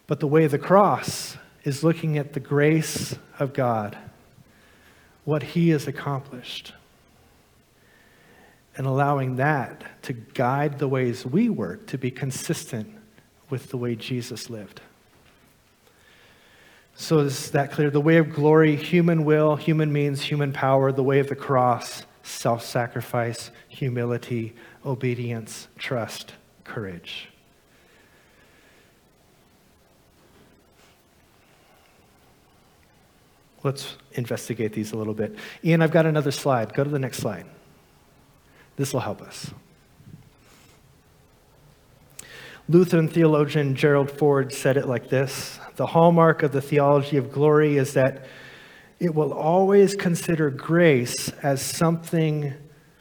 But 0.08 0.20
the 0.20 0.28
way 0.28 0.44
of 0.46 0.52
the 0.52 0.60
cross 0.60 1.38
is 1.64 1.84
looking 1.84 2.18
at 2.18 2.34
the 2.34 2.40
grace 2.40 3.16
of 3.40 3.54
God, 3.54 3.98
what 5.26 5.44
He 5.44 5.70
has 5.70 5.88
accomplished, 5.88 6.74
and 8.76 8.88
allowing 8.88 9.36
that 9.38 9.84
to 10.04 10.14
guide 10.14 10.80
the 10.80 10.88
ways 10.88 11.26
we 11.26 11.50
work 11.50 11.88
to 11.88 11.98
be 11.98 12.12
consistent 12.12 12.90
with 13.50 13.70
the 13.70 13.78
way 13.78 13.96
Jesus 13.96 14.50
lived. 14.50 14.82
So 16.96 17.20
is 17.20 17.52
that 17.52 17.72
clear? 17.72 17.90
The 17.90 18.02
way 18.02 18.18
of 18.18 18.34
glory, 18.34 18.76
human 18.76 19.26
will, 19.26 19.56
human 19.56 19.92
means, 19.92 20.22
human 20.22 20.54
power. 20.54 20.92
The 20.92 21.04
way 21.04 21.20
of 21.20 21.30
the 21.30 21.36
cross, 21.36 22.04
self 22.24 22.64
sacrifice, 22.64 23.52
humility, 23.68 24.54
obedience, 24.86 25.68
trust, 25.78 26.34
courage. 26.64 27.30
Let's 33.64 33.96
investigate 34.14 34.74
these 34.74 34.92
a 34.92 34.98
little 34.98 35.14
bit. 35.14 35.36
Ian, 35.64 35.82
I've 35.82 35.92
got 35.92 36.06
another 36.06 36.32
slide. 36.32 36.74
Go 36.74 36.84
to 36.84 36.90
the 36.90 37.00
next 37.00 37.18
slide. 37.18 37.46
This 38.76 38.94
will 38.94 39.02
help 39.02 39.22
us. 39.22 39.52
Lutheran 42.68 43.08
theologian 43.08 43.74
Gerhard 43.74 44.10
Forde 44.10 44.54
said 44.54 44.78
it 44.78 44.88
like 44.88 45.10
this 45.10 45.60
The 45.76 45.88
hallmark 45.88 46.42
of 46.42 46.52
the 46.52 46.62
theology 46.62 47.18
of 47.18 47.32
glory 47.32 47.78
is 47.78 47.94
that 47.94 48.26
it 49.02 49.16
will 49.16 49.34
always 49.34 49.96
consider 49.96 50.52
grace 50.52 51.30
as 51.42 51.60
something 51.60 52.54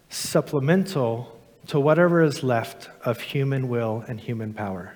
supplemental 0.09 1.39
to 1.67 1.79
whatever 1.79 2.23
is 2.23 2.43
left 2.43 2.89
of 3.05 3.21
human 3.21 3.69
will 3.69 4.03
and 4.09 4.19
human 4.19 4.55
power. 4.55 4.95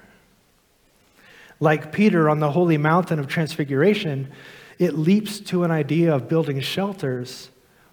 Like 1.60 1.92
Peter 1.92 2.30
on 2.30 2.40
the 2.40 2.50
holy 2.50 2.78
mountain 2.78 3.18
of 3.18 3.28
transfiguration, 3.28 4.32
it 4.78 4.94
leaps 4.94 5.40
to 5.40 5.62
an 5.62 5.70
idea 5.70 6.14
of 6.14 6.26
building 6.26 6.58
shelters 6.60 7.50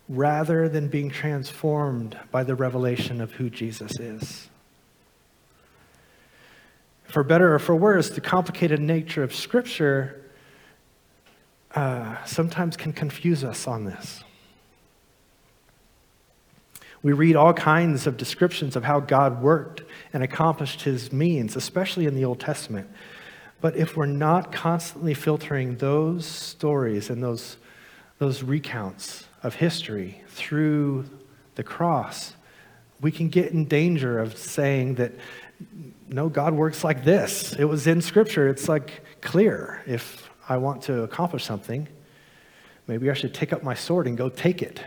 rather 0.07 0.69
than 0.69 0.87
being 0.87 1.09
transformed 1.09 2.17
by 2.31 2.45
the 2.45 2.55
revelation 2.55 3.19
of 3.19 3.33
who 3.33 3.49
Jesus 3.49 3.99
is. 3.99 4.47
For 7.03 7.25
better 7.25 7.53
or 7.53 7.59
for 7.59 7.75
worse, 7.75 8.09
the 8.09 8.21
complicated 8.21 8.79
nature 8.79 9.21
of 9.21 9.35
Scripture 9.35 10.21
uh, 11.75 12.00
sometimes 12.25 12.77
can 12.77 12.93
confuse 12.93 13.43
us 13.43 13.67
on 13.67 13.85
this. 13.85 14.23
We 17.03 17.13
read 17.13 17.35
all 17.35 17.53
kinds 17.53 18.05
of 18.05 18.15
descriptions 18.17 18.75
of 18.75 18.83
how 18.83 18.99
God 18.99 19.41
worked 19.41 19.81
and 20.13 20.21
accomplished 20.21 20.83
his 20.83 21.11
means, 21.11 21.55
especially 21.55 22.05
in 22.05 22.15
the 22.15 22.25
Old 22.25 22.39
Testament. 22.39 22.89
But 23.59 23.75
if 23.75 23.97
we're 23.97 24.05
not 24.05 24.51
constantly 24.51 25.13
filtering 25.13 25.77
those 25.77 26.25
stories 26.25 27.09
and 27.09 27.23
those, 27.23 27.57
those 28.19 28.43
recounts 28.43 29.25
of 29.41 29.55
history 29.55 30.21
through 30.29 31.05
the 31.55 31.63
cross, 31.63 32.33
we 33.01 33.11
can 33.11 33.29
get 33.29 33.51
in 33.51 33.65
danger 33.65 34.19
of 34.19 34.37
saying 34.37 34.95
that, 34.95 35.11
no, 36.07 36.29
God 36.29 36.53
works 36.53 36.83
like 36.83 37.03
this. 37.03 37.53
It 37.53 37.65
was 37.65 37.87
in 37.87 38.01
Scripture. 38.01 38.47
It's 38.47 38.69
like 38.69 39.03
clear. 39.21 39.81
If 39.87 40.29
I 40.47 40.57
want 40.57 40.83
to 40.83 41.03
accomplish 41.03 41.45
something, 41.45 41.87
maybe 42.91 43.09
I 43.09 43.13
should 43.13 43.33
take 43.33 43.53
up 43.53 43.63
my 43.63 43.73
sword 43.73 44.05
and 44.05 44.17
go 44.17 44.27
take 44.27 44.61
it. 44.61 44.81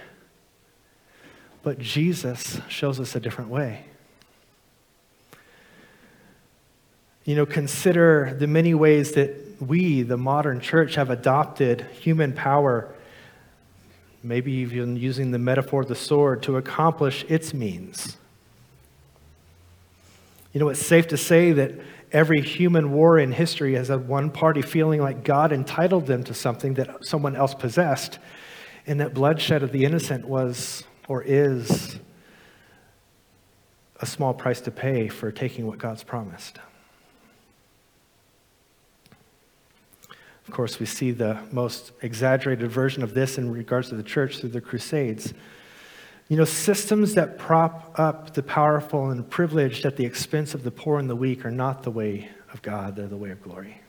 But 1.63 1.79
Jesus 1.79 2.61
shows 2.69 3.01
us 3.01 3.17
a 3.17 3.21
different 3.21 3.49
way. 3.49 3.87
You 7.25 7.35
know, 7.35 7.47
consider 7.47 8.37
the 8.39 8.47
many 8.47 8.75
ways 8.75 9.13
that 9.13 9.57
we, 9.59 10.03
the 10.03 10.19
modern 10.19 10.61
church, 10.61 10.97
have 10.97 11.09
adopted 11.09 11.87
human 11.99 12.35
power, 12.35 12.95
maybe 14.23 14.53
even 14.53 14.97
using 14.97 15.31
the 15.31 15.39
metaphor 15.39 15.81
of 15.81 15.89
the 15.89 15.95
sword, 15.95 16.43
to 16.43 16.59
accomplish 16.59 17.25
its 17.31 17.55
means. 17.55 18.19
You 20.53 20.61
know, 20.61 20.69
it's 20.69 20.85
safe 20.85 21.09
to 21.09 21.17
say 21.17 21.53
that 21.53 21.73
every 22.15 22.41
human 22.41 22.93
war 22.93 23.19
in 23.19 23.33
history 23.33 23.75
has 23.75 23.89
had 23.89 24.07
one 24.07 24.31
party 24.31 24.63
feeling 24.63 25.03
like 25.03 25.25
God 25.25 25.53
entitled 25.53 26.07
them 26.07 26.23
to 26.25 26.33
something 26.33 26.75
that 26.75 27.05
someone 27.05 27.35
else 27.35 27.55
possessed, 27.55 28.21
and 28.87 29.01
that 29.01 29.13
bloodshed 29.13 29.63
of 29.63 29.73
the 29.73 29.85
innocent 29.85 30.27
was 30.27 30.85
or 31.09 31.23
is 31.23 31.99
a 34.01 34.07
small 34.07 34.33
price 34.33 34.61
to 34.61 34.71
pay 34.71 35.09
for 35.09 35.33
taking 35.33 35.67
what 35.67 35.79
God's 35.79 36.05
promised. 36.05 36.61
Of 40.47 40.53
course, 40.53 40.79
we 40.79 40.87
see 40.87 41.11
the 41.11 41.39
most 41.51 41.93
exaggerated 42.03 42.71
version 42.71 43.03
of 43.03 43.15
this 43.15 43.39
in 43.39 43.51
regards 43.51 43.89
to 43.89 43.97
the 43.97 44.03
church 44.03 44.39
through 44.39 44.51
the 44.51 44.61
Crusades. 44.61 45.35
You 46.29 46.39
know, 46.39 46.45
systems 46.45 47.15
that 47.15 47.39
prop 47.39 47.99
up 47.99 48.33
the 48.33 48.43
powerful 48.43 49.11
and 49.11 49.29
privileged 49.29 49.85
at 49.85 49.97
the 49.97 50.07
expense 50.07 50.55
of 50.55 50.63
the 50.63 50.71
poor 50.71 50.99
and 50.99 51.09
the 51.09 51.17
weak 51.17 51.45
are 51.45 51.51
not 51.51 51.83
the 51.83 51.91
way 51.91 52.31
of 52.53 52.63
God, 52.63 52.97
they're 52.97 53.07
the 53.07 53.17
way 53.17 53.31
of 53.31 53.43
glory. 53.43 53.81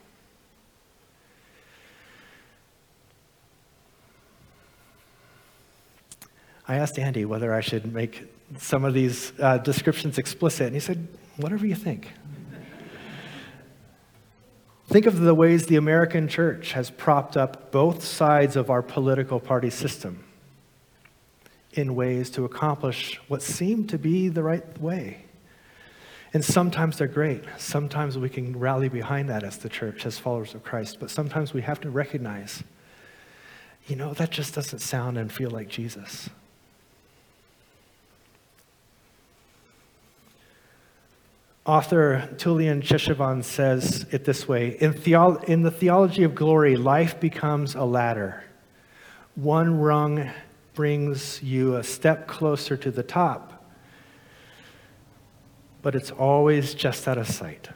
I 6.68 6.76
asked 6.76 7.00
Andy 7.00 7.26
whether 7.26 7.54
I 7.54 7.62
should 7.62 7.94
make 7.94 8.24
some 8.58 8.84
of 8.84 8.94
these 8.94 9.32
uh, 9.40 9.60
descriptions 9.60 10.18
explicit, 10.18 10.68
and 10.68 10.76
he 10.76 10.80
said, 10.80 11.08
whatever 11.38 11.66
you 11.66 11.76
think. 11.76 12.12
think 14.88 15.06
of 15.06 15.20
the 15.20 15.34
ways 15.34 15.68
the 15.68 15.78
American 15.78 16.28
church 16.28 16.74
has 16.74 16.90
propped 16.90 17.38
up 17.38 17.72
both 17.72 18.04
sides 18.04 18.56
of 18.58 18.70
our 18.70 18.82
political 18.82 19.40
party 19.40 19.70
system 19.70 20.25
in 21.76 21.96
ways 21.96 22.30
to 22.32 22.46
accomplish 22.46 23.20
what 23.28 23.42
seemed 23.42 23.90
to 23.90 23.98
be 23.98 24.30
the 24.30 24.44
right 24.44 24.82
way. 24.82 25.26
And 26.34 26.44
sometimes 26.44 26.98
they're 26.98 27.08
great. 27.08 27.44
Sometimes 27.58 28.18
we 28.18 28.28
can 28.28 28.58
rally 28.60 28.90
behind 28.90 29.30
that 29.30 29.44
as 29.44 29.58
the 29.58 29.70
church, 29.70 30.06
as 30.06 30.20
followers 30.20 30.54
of 30.54 30.64
Christ. 30.64 31.00
But 31.00 31.10
sometimes 31.10 31.54
we 31.54 31.62
have 31.62 31.80
to 31.82 31.90
recognize, 31.90 32.62
you 33.88 33.96
know, 33.96 34.14
that 34.16 34.32
just 34.32 34.54
doesn't 34.54 34.80
sound 34.80 35.18
and 35.18 35.32
feel 35.32 35.50
like 35.50 35.70
Jesus. 35.70 36.30
Author 41.66 42.30
Tullian 42.36 42.84
Tchividjian 42.84 43.44
says 43.44 44.06
it 44.12 44.26
this 44.26 44.48
way 44.48 44.78
in, 44.80 44.94
theo- 44.94 45.38
in 45.38 45.64
the 45.64 45.72
theology 45.72 46.24
of 46.24 46.36
glory, 46.36 46.76
life 46.76 47.20
becomes 47.20 47.74
a 47.76 47.84
ladder. 47.84 48.44
One 49.34 49.80
rung 49.80 50.30
brings 50.76 51.42
you 51.42 51.76
a 51.76 51.84
step 51.84 52.28
closer 52.28 52.78
to 52.78 52.92
the 52.92 53.02
top, 53.02 53.66
but 55.82 55.96
it's 55.96 56.12
always 56.12 56.74
just 56.74 57.08
out 57.08 57.18
of 57.18 57.28
sight. 57.28 57.70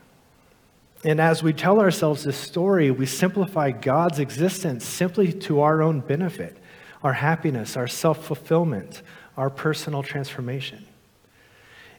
And 1.04 1.22
as 1.22 1.42
we 1.42 1.54
tell 1.54 1.80
ourselves 1.80 2.26
this 2.26 2.38
story, 2.38 2.92
we 2.92 3.06
simplify 3.06 3.72
God's 3.72 4.20
existence 4.20 4.86
simply 4.86 5.32
to 5.32 5.62
our 5.62 5.82
own 5.82 6.02
benefit, 6.02 6.58
our 7.02 7.14
happiness, 7.14 7.78
our 7.78 7.88
self 7.88 8.26
fulfillment, 8.26 9.02
our 9.38 9.50
personal 9.50 10.04
transformation. 10.04 10.86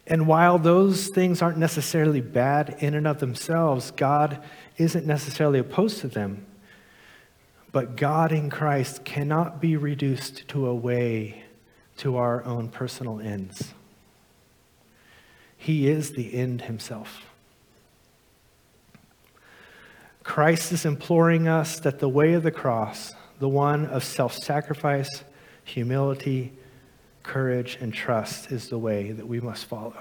And 0.05 0.27
while 0.27 0.59
those 0.59 1.07
things 1.07 1.41
aren't 1.41 1.57
necessarily 1.57 2.21
bad 2.21 2.77
in 2.79 2.93
and 2.93 3.07
of 3.07 3.19
themselves, 3.19 3.91
God 3.91 4.43
isn't 4.77 5.05
necessarily 5.05 5.59
opposed 5.59 6.01
to 6.01 6.07
them. 6.07 6.45
But 7.71 7.95
God 7.95 8.31
in 8.31 8.49
Christ 8.49 9.05
cannot 9.05 9.61
be 9.61 9.77
reduced 9.77 10.47
to 10.49 10.67
a 10.67 10.75
way 10.75 11.43
to 11.97 12.17
our 12.17 12.43
own 12.43 12.69
personal 12.69 13.19
ends. 13.19 13.73
He 15.55 15.87
is 15.87 16.13
the 16.13 16.33
end 16.33 16.63
himself. 16.63 17.25
Christ 20.23 20.71
is 20.71 20.85
imploring 20.85 21.47
us 21.47 21.79
that 21.79 21.99
the 21.99 22.09
way 22.09 22.33
of 22.33 22.43
the 22.43 22.51
cross, 22.51 23.13
the 23.39 23.49
one 23.49 23.85
of 23.85 24.03
self 24.03 24.33
sacrifice, 24.33 25.23
humility, 25.63 26.53
courage, 27.23 27.77
and 27.79 27.93
trust 27.93 28.51
is 28.51 28.69
the 28.69 28.77
way 28.77 29.11
that 29.11 29.27
we 29.27 29.39
must 29.39 29.65
follow. 29.65 29.95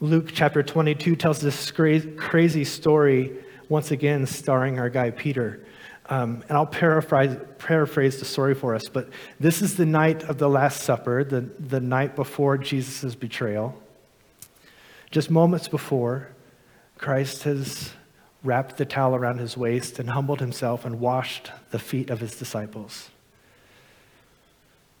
Luke 0.00 0.30
chapter 0.32 0.62
22 0.62 1.16
tells 1.16 1.40
this 1.40 1.70
crazy 1.70 2.64
story, 2.64 3.43
once 3.68 3.90
again 3.90 4.26
starring 4.26 4.78
our 4.78 4.88
guy 4.88 5.10
Peter. 5.10 5.64
Um, 6.06 6.44
and 6.48 6.58
I'll 6.58 6.66
paraphrase, 6.66 7.36
paraphrase 7.58 8.18
the 8.18 8.26
story 8.26 8.54
for 8.54 8.74
us, 8.74 8.82
but 8.92 9.08
this 9.40 9.62
is 9.62 9.76
the 9.76 9.86
night 9.86 10.22
of 10.24 10.36
the 10.36 10.48
Last 10.48 10.82
Supper, 10.82 11.24
the, 11.24 11.40
the 11.40 11.80
night 11.80 12.14
before 12.14 12.58
Jesus' 12.58 13.14
betrayal. 13.14 13.80
Just 15.10 15.30
moments 15.30 15.68
before, 15.68 16.28
Christ 16.98 17.44
has 17.44 17.92
wrapped 18.42 18.76
the 18.76 18.84
towel 18.84 19.14
around 19.14 19.38
his 19.38 19.56
waist 19.56 19.98
and 19.98 20.10
humbled 20.10 20.40
himself 20.40 20.84
and 20.84 21.00
washed 21.00 21.50
the 21.70 21.78
feet 21.78 22.10
of 22.10 22.20
his 22.20 22.36
disciples. 22.36 23.10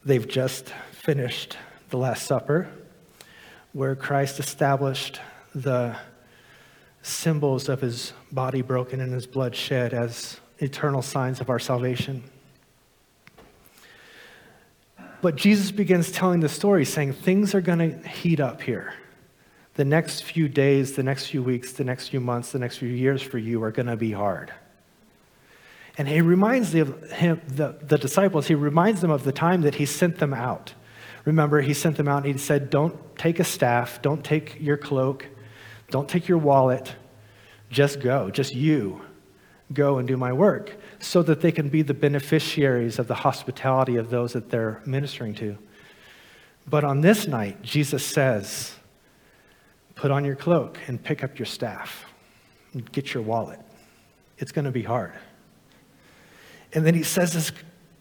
They've 0.04 0.26
just 0.26 0.70
finished 0.92 1.58
the 1.90 1.98
Last 1.98 2.26
Supper, 2.26 2.68
where 3.72 3.94
Christ 3.94 4.40
established 4.40 5.20
the 5.54 5.96
symbols 7.04 7.68
of 7.68 7.82
his 7.82 8.14
body 8.32 8.62
broken 8.62 9.00
and 9.00 9.12
his 9.12 9.26
blood 9.26 9.54
shed 9.54 9.92
as 9.92 10.40
eternal 10.58 11.02
signs 11.02 11.40
of 11.40 11.50
our 11.50 11.58
salvation. 11.58 12.24
But 15.20 15.36
Jesus 15.36 15.70
begins 15.70 16.10
telling 16.10 16.40
the 16.40 16.48
story, 16.48 16.84
saying 16.84 17.12
things 17.12 17.54
are 17.54 17.60
going 17.60 17.78
to 17.78 18.08
heat 18.08 18.40
up 18.40 18.62
here. 18.62 18.94
The 19.74 19.84
next 19.84 20.22
few 20.22 20.48
days, 20.48 20.94
the 20.94 21.02
next 21.02 21.26
few 21.26 21.42
weeks, 21.42 21.72
the 21.72 21.84
next 21.84 22.08
few 22.08 22.20
months, 22.20 22.52
the 22.52 22.58
next 22.58 22.78
few 22.78 22.88
years 22.88 23.20
for 23.20 23.38
you 23.38 23.62
are 23.64 23.70
going 23.70 23.86
to 23.86 23.96
be 23.96 24.12
hard. 24.12 24.52
And 25.98 26.08
he 26.08 26.20
reminds 26.20 26.72
the, 26.72 26.84
him, 27.14 27.40
the, 27.46 27.76
the 27.82 27.98
disciples, 27.98 28.46
he 28.46 28.54
reminds 28.54 29.00
them 29.00 29.10
of 29.10 29.24
the 29.24 29.32
time 29.32 29.62
that 29.62 29.76
he 29.76 29.86
sent 29.86 30.18
them 30.18 30.32
out. 30.32 30.74
Remember, 31.24 31.60
he 31.60 31.74
sent 31.74 31.96
them 31.96 32.08
out 32.08 32.24
and 32.24 32.34
he 32.34 32.38
said, 32.38 32.70
Don't 32.70 33.16
take 33.16 33.40
a 33.40 33.44
staff, 33.44 34.00
don't 34.02 34.24
take 34.24 34.60
your 34.60 34.76
cloak, 34.76 35.28
don't 35.90 36.08
take 36.08 36.28
your 36.28 36.38
wallet, 36.38 36.94
just 37.70 38.00
go, 38.00 38.30
just 38.30 38.54
you. 38.54 39.02
go 39.72 39.98
and 39.98 40.06
do 40.06 40.16
my 40.16 40.32
work 40.32 40.76
so 40.98 41.22
that 41.22 41.40
they 41.40 41.50
can 41.50 41.68
be 41.68 41.82
the 41.82 41.94
beneficiaries 41.94 42.98
of 42.98 43.08
the 43.08 43.14
hospitality 43.14 43.96
of 43.96 44.10
those 44.10 44.34
that 44.34 44.50
they're 44.50 44.80
ministering 44.84 45.34
to. 45.34 45.56
But 46.66 46.84
on 46.84 47.00
this 47.00 47.26
night, 47.26 47.62
Jesus 47.62 48.04
says, 48.04 48.74
Put 49.94 50.10
on 50.10 50.24
your 50.24 50.34
cloak 50.34 50.78
and 50.86 51.02
pick 51.02 51.22
up 51.22 51.38
your 51.38 51.46
staff 51.46 52.04
and 52.72 52.90
get 52.90 53.14
your 53.14 53.22
wallet. 53.22 53.60
It's 54.38 54.50
going 54.50 54.64
to 54.64 54.72
be 54.72 54.82
hard. 54.82 55.14
And 56.72 56.84
then 56.84 56.94
he 56.94 57.04
says 57.04 57.32
this 57.32 57.52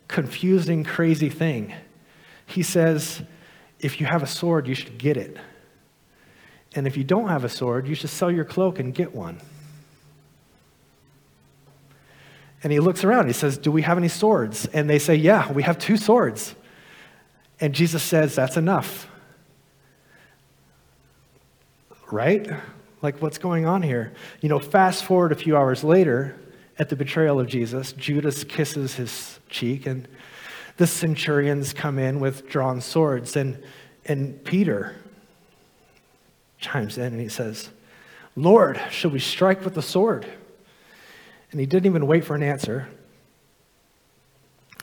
confusing, 0.08 0.84
crazy 0.84 1.30
thing. 1.30 1.74
He 2.46 2.64
says, 2.64 3.22
If 3.80 4.02
you 4.02 4.08
have 4.08 4.24
a 4.24 4.28
sword, 4.28 4.68
you 4.68 4.76
should 4.76 4.98
get 4.98 5.18
it. 5.18 5.38
And 6.76 6.88
if 6.88 6.98
you 6.98 7.04
don't 7.04 7.30
have 7.30 7.44
a 7.44 7.50
sword, 7.50 7.88
you 7.88 7.96
should 7.96 8.10
sell 8.10 8.32
your 8.32 8.46
cloak 8.46 8.80
and 8.80 8.94
get 8.94 9.14
one. 9.14 9.40
And 12.64 12.72
he 12.72 12.80
looks 12.80 13.04
around. 13.04 13.28
He 13.28 13.34
says, 13.34 13.58
Do 13.58 13.72
we 13.72 13.82
have 13.82 13.98
any 13.98 14.08
swords? 14.08 14.66
And 14.68 14.90
they 14.90 15.00
say, 15.00 15.16
Yeah, 15.16 15.52
we 15.52 15.64
have 15.64 15.78
two 15.78 15.98
swords. 15.98 16.56
And 17.60 17.74
Jesus 17.76 18.02
says, 18.02 18.36
That's 18.36 18.58
enough. 18.58 19.08
Right? 22.10 22.50
Like, 23.02 23.22
what's 23.22 23.38
going 23.38 23.66
on 23.66 23.82
here? 23.82 24.14
You 24.40 24.48
know, 24.48 24.60
fast 24.60 25.04
forward 25.04 25.34
a 25.34 25.36
few 25.36 25.58
hours 25.58 25.84
later 25.84 26.40
at 26.80 26.90
the 26.90 26.96
betrayal 26.96 27.40
of 27.40 27.48
Jesus, 27.48 27.92
Judas 27.94 28.44
kisses 28.44 28.96
his 28.96 29.40
cheek, 29.50 29.86
and 29.86 30.08
the 30.78 30.88
centurions 30.88 31.74
come 31.74 32.00
in 32.00 32.20
with 32.20 32.48
drawn 32.50 32.82
swords. 32.82 33.36
And, 33.36 33.62
and 34.06 34.44
Peter 34.44 34.96
chimes 36.64 36.98
in 36.98 37.06
and 37.06 37.22
he 37.22 37.30
says, 37.30 37.70
Lord, 38.36 38.82
should 38.90 39.12
we 39.12 39.20
strike 39.20 39.64
with 39.64 39.76
the 39.76 39.82
sword? 39.82 40.26
And 41.52 41.60
he 41.60 41.68
didn't 41.68 41.86
even 41.86 42.08
wait 42.08 42.26
for 42.26 42.36
an 42.36 42.42
answer. 42.42 42.88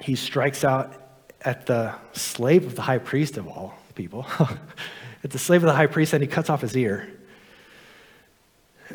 He 0.01 0.15
strikes 0.15 0.65
out 0.65 0.95
at 1.43 1.67
the 1.67 1.95
slave 2.13 2.67
of 2.67 2.77
the 2.77 2.83
high 2.83 2.99
priest 2.99 3.37
of 3.37 3.49
all 3.49 3.75
people, 3.95 4.27
at 5.25 5.31
the 5.31 5.39
slave 5.39 5.63
of 5.63 5.67
the 5.67 5.75
high 5.75 5.87
priest, 5.87 6.13
and 6.13 6.23
he 6.23 6.29
cuts 6.29 6.49
off 6.49 6.61
his 6.61 6.77
ear. 6.77 7.09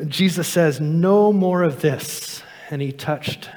Jesus 0.06 0.48
says, 0.48 0.80
No 0.80 1.32
more 1.32 1.62
of 1.62 1.80
this. 1.80 2.42
And 2.70 2.82
he 2.82 2.92
touched 2.92 3.48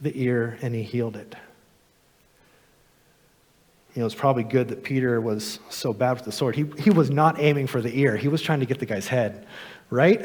the 0.00 0.12
ear 0.20 0.58
and 0.60 0.74
he 0.74 0.82
healed 0.82 1.16
it. 1.16 1.34
You 3.98 4.02
know, 4.02 4.06
it's 4.06 4.14
probably 4.14 4.44
good 4.44 4.68
that 4.68 4.84
Peter 4.84 5.20
was 5.20 5.58
so 5.70 5.92
bad 5.92 6.12
with 6.12 6.24
the 6.24 6.30
sword. 6.30 6.54
He, 6.54 6.66
he 6.78 6.88
was 6.88 7.10
not 7.10 7.40
aiming 7.40 7.66
for 7.66 7.80
the 7.80 7.98
ear, 7.98 8.16
he 8.16 8.28
was 8.28 8.40
trying 8.40 8.60
to 8.60 8.64
get 8.64 8.78
the 8.78 8.86
guy's 8.86 9.08
head, 9.08 9.44
right? 9.90 10.24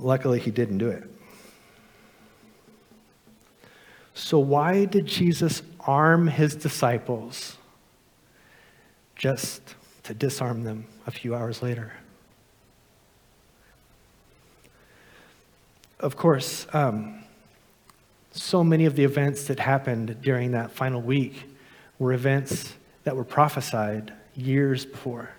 Luckily, 0.00 0.40
he 0.40 0.50
didn't 0.50 0.78
do 0.78 0.88
it. 0.88 1.04
So, 4.14 4.40
why 4.40 4.84
did 4.86 5.06
Jesus 5.06 5.62
arm 5.78 6.26
his 6.26 6.56
disciples 6.56 7.56
just 9.14 9.76
to 10.02 10.12
disarm 10.12 10.64
them 10.64 10.86
a 11.06 11.12
few 11.12 11.36
hours 11.36 11.62
later? 11.62 11.92
Of 16.00 16.16
course, 16.16 16.66
um, 16.72 17.22
so 18.32 18.64
many 18.64 18.86
of 18.86 18.96
the 18.96 19.04
events 19.04 19.44
that 19.44 19.60
happened 19.60 20.20
during 20.20 20.50
that 20.50 20.72
final 20.72 21.00
week 21.00 21.47
were 21.98 22.12
events 22.12 22.74
that 23.04 23.16
were 23.16 23.24
prophesied 23.24 24.12
years 24.34 24.84
before. 24.84 25.30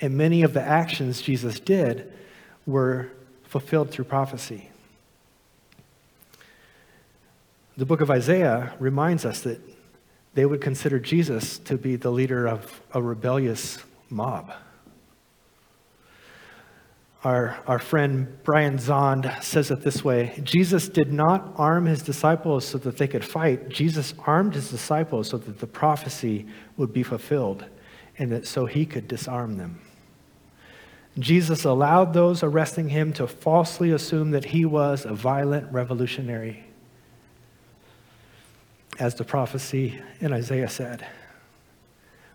And 0.00 0.16
many 0.16 0.42
of 0.42 0.54
the 0.54 0.62
actions 0.62 1.20
Jesus 1.20 1.60
did 1.60 2.12
were 2.66 3.10
fulfilled 3.44 3.90
through 3.90 4.04
prophecy. 4.04 4.70
The 7.76 7.86
book 7.86 8.00
of 8.00 8.10
Isaiah 8.10 8.74
reminds 8.78 9.24
us 9.24 9.40
that 9.42 9.60
they 10.34 10.46
would 10.46 10.60
consider 10.60 10.98
Jesus 10.98 11.58
to 11.60 11.76
be 11.76 11.96
the 11.96 12.10
leader 12.10 12.46
of 12.46 12.80
a 12.92 13.02
rebellious 13.02 13.78
mob. 14.10 14.52
Our, 17.24 17.58
our 17.66 17.80
friend 17.80 18.38
Brian 18.44 18.78
Zahnd 18.78 19.42
says 19.42 19.72
it 19.72 19.82
this 19.82 20.04
way 20.04 20.40
Jesus 20.44 20.88
did 20.88 21.12
not 21.12 21.52
arm 21.56 21.86
his 21.86 22.02
disciples 22.02 22.64
so 22.64 22.78
that 22.78 22.96
they 22.96 23.08
could 23.08 23.24
fight. 23.24 23.68
Jesus 23.68 24.14
armed 24.26 24.54
his 24.54 24.70
disciples 24.70 25.28
so 25.30 25.38
that 25.38 25.58
the 25.58 25.66
prophecy 25.66 26.46
would 26.76 26.92
be 26.92 27.02
fulfilled 27.02 27.64
and 28.18 28.30
that 28.30 28.46
so 28.46 28.66
he 28.66 28.86
could 28.86 29.08
disarm 29.08 29.56
them. 29.56 29.80
Jesus 31.18 31.64
allowed 31.64 32.14
those 32.14 32.44
arresting 32.44 32.90
him 32.90 33.12
to 33.14 33.26
falsely 33.26 33.90
assume 33.90 34.30
that 34.30 34.46
he 34.46 34.64
was 34.64 35.04
a 35.04 35.12
violent 35.12 35.72
revolutionary 35.72 36.64
as 39.00 39.16
the 39.16 39.24
prophecy 39.24 40.00
in 40.20 40.32
Isaiah 40.32 40.68
said. 40.68 41.06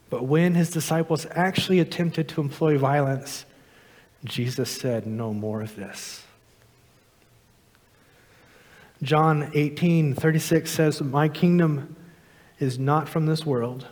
But 0.10 0.26
when 0.26 0.56
his 0.56 0.70
disciples 0.70 1.26
actually 1.32 1.80
attempted 1.80 2.28
to 2.30 2.42
employ 2.42 2.78
violence, 2.78 3.46
Jesus 4.26 4.70
said, 4.70 5.06
No 5.06 5.34
more 5.34 5.62
of 5.62 5.76
this. 5.76 6.24
John 9.02 9.52
18, 9.54 10.16
36 10.16 10.72
says, 10.72 11.02
My 11.02 11.28
kingdom 11.28 11.96
is 12.60 12.80
not 12.80 13.10
from 13.10 13.26
this 13.26 13.46
world. 13.46 13.86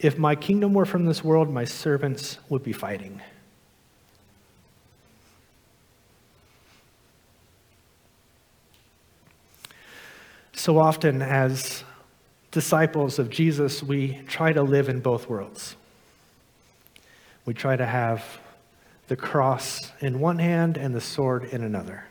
If 0.00 0.18
my 0.18 0.34
kingdom 0.34 0.74
were 0.74 0.86
from 0.86 1.06
this 1.06 1.22
world, 1.22 1.50
my 1.50 1.64
servants 1.64 2.38
would 2.48 2.62
be 2.62 2.72
fighting. 2.72 3.20
So 10.52 10.78
often, 10.78 11.22
as 11.22 11.84
disciples 12.50 13.20
of 13.20 13.30
Jesus, 13.30 13.82
we 13.82 14.20
try 14.26 14.52
to 14.52 14.62
live 14.62 14.88
in 14.88 14.98
both 15.00 15.28
worlds. 15.28 15.76
We 17.44 17.54
try 17.54 17.76
to 17.76 17.86
have 17.86 18.40
the 19.08 19.16
cross 19.16 19.92
in 20.00 20.20
one 20.20 20.38
hand 20.38 20.76
and 20.76 20.94
the 20.94 21.00
sword 21.00 21.44
in 21.44 21.62
another. 21.62 22.04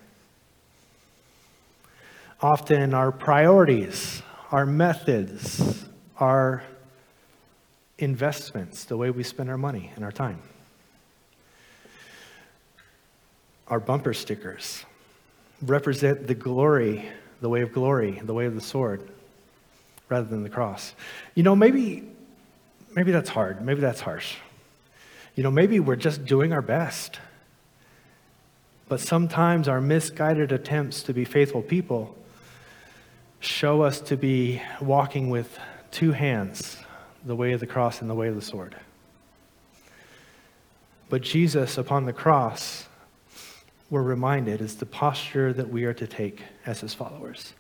Often, 2.41 2.93
our 2.93 3.11
priorities, 3.11 4.21
our 4.51 4.65
methods, 4.65 5.85
our 6.19 6.63
investments, 7.97 8.85
the 8.85 8.97
way 8.97 9.09
we 9.09 9.23
spend 9.23 9.49
our 9.49 9.57
money 9.57 9.91
and 9.95 10.03
our 10.03 10.11
time, 10.11 10.41
our 13.67 13.79
bumper 13.79 14.13
stickers 14.13 14.85
represent 15.61 16.27
the 16.27 16.35
glory 16.35 17.09
the 17.41 17.49
way 17.49 17.61
of 17.61 17.71
glory, 17.71 18.19
the 18.23 18.33
way 18.33 18.45
of 18.45 18.55
the 18.55 18.61
sword, 18.61 19.01
rather 20.09 20.25
than 20.25 20.43
the 20.43 20.49
cross. 20.49 20.93
You 21.35 21.43
know, 21.43 21.55
maybe, 21.55 22.07
maybe 22.95 23.11
that's 23.11 23.29
hard. 23.29 23.63
Maybe 23.63 23.81
that's 23.81 24.01
harsh. 24.01 24.35
You 25.37 25.43
know, 25.43 25.51
maybe 25.51 25.79
we're 25.79 25.95
just 25.95 26.25
doing 26.25 26.51
our 26.51 26.63
best. 26.63 27.19
But 28.89 28.99
sometimes 28.99 29.67
our 29.67 29.79
misguided 29.79 30.51
attempts 30.51 31.03
to 31.03 31.13
be 31.13 31.25
faithful 31.25 31.61
people 31.61 32.17
show 33.39 33.83
us 33.83 34.01
to 34.01 34.17
be 34.17 34.63
walking 34.81 35.29
with 35.29 35.59
two 35.91 36.11
hands, 36.11 36.77
the 37.23 37.35
way 37.35 37.51
of 37.51 37.59
the 37.59 37.67
cross 37.67 38.01
and 38.01 38.09
the 38.09 38.15
way 38.15 38.29
of 38.29 38.35
the 38.35 38.41
sword. 38.41 38.75
But 41.07 41.21
Jesus, 41.21 41.77
upon 41.77 42.05
the 42.05 42.13
cross, 42.13 42.87
we're 43.91 44.01
reminded 44.01 44.59
is 44.59 44.77
the 44.77 44.87
posture 44.87 45.53
that 45.53 45.69
we 45.69 45.83
are 45.83 45.93
to 45.93 46.07
take 46.07 46.41
as 46.65 46.81
his 46.81 46.95
followers. 46.95 47.53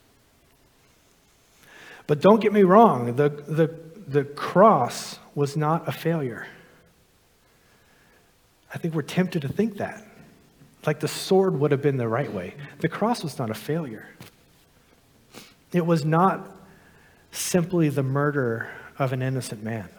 But 2.07 2.21
don't 2.21 2.41
get 2.41 2.53
me 2.53 2.63
wrong, 2.63 3.15
the, 3.17 3.29
the, 3.29 3.69
the 4.07 4.23
cross 4.23 5.19
was 5.35 5.55
not 5.55 5.87
a 5.87 5.91
failure. 5.91 6.47
I 8.73 8.77
think 8.77 8.93
we're 8.93 9.01
tempted 9.01 9.43
to 9.43 9.47
think 9.47 9.77
that. 9.77 10.03
Like 10.85 10.99
the 10.99 11.07
sword 11.07 11.59
would 11.59 11.71
have 11.71 11.81
been 11.81 11.97
the 11.97 12.07
right 12.07 12.31
way. 12.31 12.55
The 12.79 12.89
cross 12.89 13.23
was 13.23 13.37
not 13.39 13.49
a 13.49 13.53
failure. 13.53 14.07
It 15.73 15.85
was 15.85 16.05
not 16.05 16.49
simply 17.31 17.89
the 17.89 18.03
murder 18.03 18.69
of 18.97 19.13
an 19.13 19.21
innocent 19.21 19.63
man. 19.63 19.89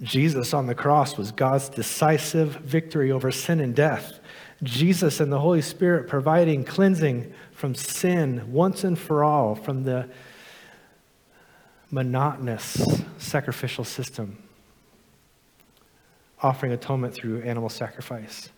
Jesus 0.00 0.52
on 0.52 0.66
the 0.66 0.74
cross 0.74 1.16
was 1.16 1.30
God's 1.30 1.68
decisive 1.68 2.56
victory 2.56 3.12
over 3.12 3.30
sin 3.30 3.60
and 3.60 3.74
death. 3.74 4.18
Jesus 4.62 5.20
and 5.20 5.30
the 5.30 5.40
Holy 5.40 5.62
Spirit 5.62 6.08
providing 6.08 6.64
cleansing 6.64 7.32
from 7.52 7.74
sin 7.74 8.52
once 8.52 8.84
and 8.84 8.98
for 8.98 9.22
all 9.22 9.54
from 9.54 9.84
the 9.84 10.08
monotonous 11.90 13.00
sacrificial 13.18 13.84
system, 13.84 14.38
offering 16.42 16.72
atonement 16.72 17.14
through 17.14 17.42
animal 17.42 17.68
sacrifice. 17.68 18.50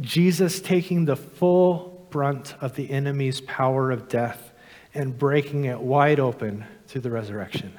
Jesus 0.00 0.60
taking 0.60 1.04
the 1.04 1.16
full 1.16 2.06
brunt 2.10 2.54
of 2.60 2.76
the 2.76 2.90
enemy's 2.90 3.40
power 3.42 3.90
of 3.90 4.08
death 4.08 4.52
and 4.94 5.18
breaking 5.18 5.66
it 5.66 5.80
wide 5.80 6.18
open 6.18 6.64
through 6.86 7.02
the 7.02 7.10
resurrection. 7.10 7.72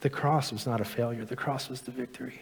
The 0.00 0.10
cross 0.10 0.52
was 0.52 0.66
not 0.66 0.80
a 0.80 0.84
failure, 0.84 1.24
the 1.24 1.36
cross 1.36 1.68
was 1.68 1.82
the 1.82 1.90
victory. 1.90 2.40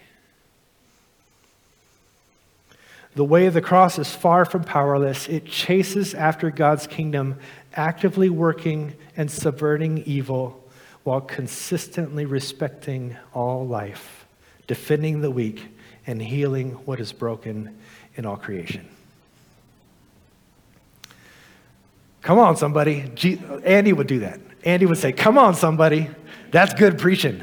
The 3.15 3.25
way 3.25 3.45
of 3.45 3.53
the 3.53 3.61
cross 3.61 3.99
is 3.99 4.15
far 4.15 4.47
from 4.47 4.65
powerless. 4.65 5.29
It 5.29 5.45
chases 5.45 6.15
after 6.15 6.51
God's 6.51 6.87
kingdom, 6.87 7.37
actively 7.75 8.31
working 8.31 8.95
and 9.17 9.31
subverting 9.31 9.99
evil 10.05 10.65
while 11.05 11.21
consistently 11.21 12.25
respecting 12.25 13.17
all 13.35 13.67
life, 13.67 14.22
defending 14.67 15.21
the 15.21 15.31
weak, 15.31 15.69
and 16.07 16.21
healing 16.21 16.73
what 16.85 17.01
is 17.01 17.13
broken 17.13 17.79
in 18.17 18.27
all 18.27 18.37
creation. 18.37 18.89
Come 22.23 22.39
on, 22.39 22.57
somebody. 22.57 23.11
Andy 23.65 23.93
would 23.93 24.07
do 24.07 24.21
that. 24.21 24.41
Andy 24.65 24.87
would 24.87 24.99
say, 24.99 25.13
Come 25.13 25.39
on, 25.39 25.55
somebody. 25.55 26.09
That's 26.51 26.75
good 26.75 26.99
preaching. 26.99 27.43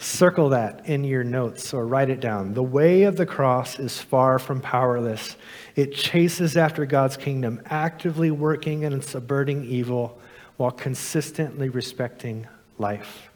Circle 0.00 0.50
that 0.50 0.86
in 0.86 1.02
your 1.02 1.24
notes 1.24 1.74
or 1.74 1.84
write 1.84 2.08
it 2.08 2.20
down. 2.20 2.54
The 2.54 2.62
way 2.62 3.02
of 3.02 3.16
the 3.16 3.26
cross 3.26 3.80
is 3.80 4.00
far 4.00 4.38
from 4.38 4.60
powerless. 4.60 5.36
It 5.74 5.92
chases 5.92 6.56
after 6.56 6.86
God's 6.86 7.16
kingdom, 7.16 7.60
actively 7.66 8.30
working 8.30 8.84
and 8.84 9.02
subverting 9.02 9.64
evil 9.64 10.18
while 10.56 10.70
consistently 10.70 11.68
respecting 11.68 12.46
life, 12.78 13.28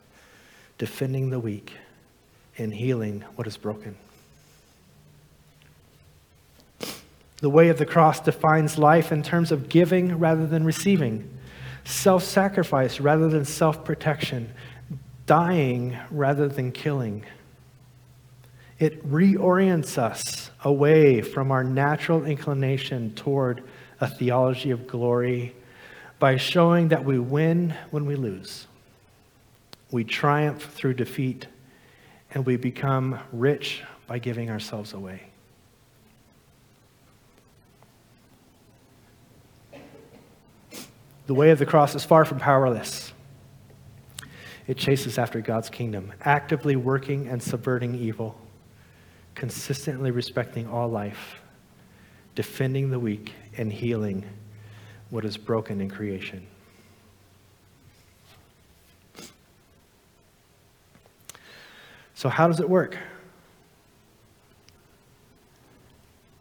defending 0.82 1.30
the 1.30 1.38
weak, 1.38 1.74
and 2.58 2.74
healing 2.74 3.20
what 3.36 3.46
is 3.46 3.56
broken. 3.56 3.94
The 7.36 7.48
way 7.48 7.68
of 7.68 7.78
the 7.78 7.86
cross 7.86 8.18
defines 8.18 8.78
life 8.78 9.12
in 9.12 9.22
terms 9.22 9.52
of 9.52 9.68
giving 9.68 10.18
rather 10.18 10.44
than 10.44 10.64
receiving, 10.64 11.38
self 11.84 12.24
sacrifice 12.24 12.98
rather 12.98 13.28
than 13.28 13.44
self 13.44 13.84
protection, 13.84 14.52
dying 15.24 15.96
rather 16.10 16.48
than 16.48 16.72
killing. 16.72 17.26
It 18.80 19.08
reorients 19.08 19.98
us 19.98 20.50
away 20.64 21.22
from 21.22 21.52
our 21.52 21.62
natural 21.62 22.24
inclination 22.24 23.14
toward 23.14 23.62
a 24.00 24.08
theology 24.08 24.72
of 24.72 24.88
glory 24.88 25.54
by 26.18 26.38
showing 26.38 26.88
that 26.88 27.04
we 27.04 27.20
win 27.20 27.72
when 27.92 28.04
we 28.04 28.16
lose. 28.16 28.66
We 29.92 30.04
triumph 30.04 30.72
through 30.72 30.94
defeat, 30.94 31.46
and 32.32 32.44
we 32.44 32.56
become 32.56 33.20
rich 33.30 33.82
by 34.06 34.18
giving 34.18 34.50
ourselves 34.50 34.94
away. 34.94 35.22
The 41.26 41.34
way 41.34 41.50
of 41.50 41.58
the 41.58 41.66
cross 41.66 41.94
is 41.94 42.04
far 42.04 42.24
from 42.24 42.40
powerless. 42.40 43.12
It 44.66 44.78
chases 44.78 45.18
after 45.18 45.40
God's 45.40 45.68
kingdom, 45.68 46.12
actively 46.22 46.74
working 46.74 47.28
and 47.28 47.42
subverting 47.42 47.94
evil, 47.94 48.36
consistently 49.34 50.10
respecting 50.10 50.66
all 50.66 50.88
life, 50.88 51.36
defending 52.34 52.90
the 52.90 52.98
weak, 52.98 53.32
and 53.58 53.72
healing 53.72 54.24
what 55.10 55.24
is 55.26 55.36
broken 55.36 55.80
in 55.82 55.90
creation. 55.90 56.46
So, 62.22 62.28
how 62.28 62.46
does 62.46 62.60
it 62.60 62.70
work? 62.70 62.96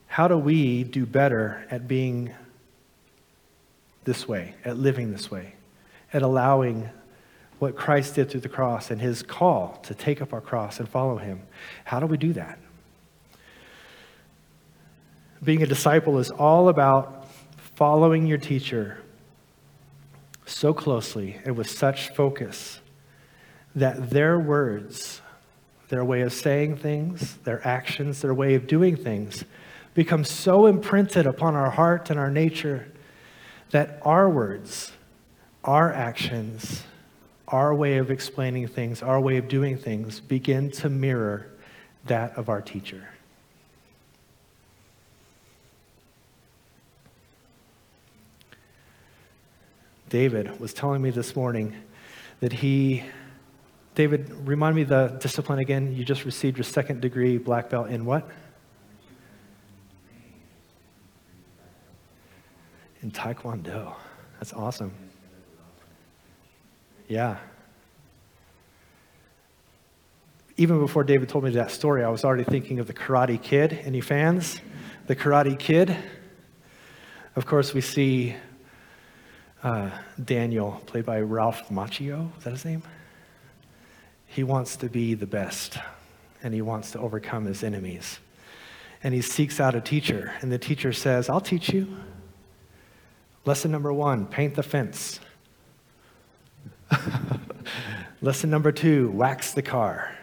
How 0.05 0.27
do 0.27 0.37
we 0.37 0.83
do 0.83 1.07
better 1.07 1.65
at 1.71 1.87
being 1.87 2.29
this 4.03 4.27
way, 4.27 4.53
at 4.63 4.77
living 4.77 5.11
this 5.11 5.31
way, 5.31 5.55
at 6.13 6.21
allowing 6.21 6.87
what 7.57 7.75
Christ 7.75 8.13
did 8.13 8.29
through 8.29 8.41
the 8.41 8.47
cross 8.47 8.91
and 8.91 9.01
his 9.01 9.23
call 9.23 9.79
to 9.81 9.95
take 9.95 10.21
up 10.21 10.33
our 10.33 10.39
cross 10.41 10.79
and 10.79 10.87
follow 10.87 11.17
him. 11.17 11.41
How 11.83 11.99
do 11.99 12.05
we 12.05 12.17
do 12.17 12.33
that? 12.33 12.59
Being 15.43 15.63
a 15.63 15.65
disciple 15.65 16.19
is 16.19 16.29
all 16.29 16.69
about 16.69 17.27
following 17.73 18.27
your 18.27 18.37
teacher 18.37 18.99
so 20.45 20.75
closely 20.75 21.39
and 21.43 21.57
with 21.57 21.71
such 21.71 22.09
focus 22.09 22.79
that 23.73 24.11
their 24.11 24.37
words, 24.37 25.21
their 25.91 26.05
way 26.05 26.21
of 26.21 26.31
saying 26.31 26.77
things, 26.77 27.35
their 27.43 27.65
actions, 27.67 28.21
their 28.21 28.33
way 28.33 28.55
of 28.55 28.65
doing 28.65 28.95
things 28.95 29.43
become 29.93 30.23
so 30.23 30.65
imprinted 30.65 31.27
upon 31.27 31.53
our 31.53 31.69
heart 31.69 32.09
and 32.09 32.17
our 32.17 32.31
nature 32.31 32.89
that 33.71 33.99
our 34.03 34.29
words, 34.29 34.93
our 35.65 35.91
actions, 35.91 36.83
our 37.49 37.75
way 37.75 37.97
of 37.97 38.09
explaining 38.09 38.69
things, 38.69 39.03
our 39.03 39.19
way 39.19 39.35
of 39.35 39.49
doing 39.49 39.77
things 39.77 40.21
begin 40.21 40.71
to 40.71 40.89
mirror 40.89 41.47
that 42.05 42.37
of 42.37 42.47
our 42.47 42.61
teacher. 42.61 43.09
David 50.07 50.57
was 50.57 50.73
telling 50.73 51.01
me 51.01 51.09
this 51.09 51.35
morning 51.35 51.75
that 52.39 52.53
he, 52.53 53.03
David, 53.93 54.31
remind 54.47 54.75
me 54.75 54.83
the 54.83 55.17
discipline 55.19 55.59
again. 55.59 55.93
You 55.93 56.05
just 56.05 56.25
received 56.25 56.57
your 56.57 56.63
second 56.63 57.01
degree 57.01 57.37
black 57.37 57.69
belt 57.69 57.89
in 57.89 58.05
what? 58.05 58.29
in 63.01 63.11
Taekwondo. 63.11 63.95
That's 64.39 64.53
awesome. 64.53 64.93
Yeah. 67.07 67.37
Even 70.57 70.79
before 70.79 71.03
David 71.03 71.29
told 71.29 71.43
me 71.43 71.51
that 71.51 71.71
story, 71.71 72.03
I 72.03 72.09
was 72.09 72.23
already 72.23 72.43
thinking 72.43 72.79
of 72.79 72.87
the 72.87 72.93
Karate 72.93 73.41
Kid. 73.41 73.79
Any 73.83 74.01
fans? 74.01 74.61
The 75.07 75.15
Karate 75.15 75.57
Kid. 75.57 75.95
Of 77.35 77.45
course, 77.45 77.73
we 77.73 77.81
see 77.81 78.35
uh, 79.63 79.89
Daniel, 80.23 80.81
played 80.85 81.05
by 81.05 81.21
Ralph 81.21 81.69
Macchio. 81.69 82.35
Is 82.37 82.43
that 82.43 82.51
his 82.51 82.65
name? 82.65 82.83
He 84.31 84.43
wants 84.43 84.77
to 84.77 84.87
be 84.87 85.13
the 85.13 85.27
best, 85.27 85.77
and 86.41 86.53
he 86.53 86.61
wants 86.61 86.91
to 86.91 86.99
overcome 86.99 87.43
his 87.43 87.63
enemies. 87.63 88.19
And 89.03 89.13
he 89.13 89.19
seeks 89.21 89.59
out 89.59 89.75
a 89.75 89.81
teacher, 89.81 90.31
and 90.39 90.49
the 90.49 90.57
teacher 90.57 90.93
says, 90.93 91.27
I'll 91.27 91.41
teach 91.41 91.73
you. 91.73 91.97
Lesson 93.43 93.71
number 93.71 93.91
one 93.91 94.25
paint 94.25 94.55
the 94.55 94.63
fence. 94.63 95.19
Lesson 98.21 98.49
number 98.49 98.71
two 98.71 99.11
wax 99.11 99.51
the 99.51 99.61
car. 99.61 100.15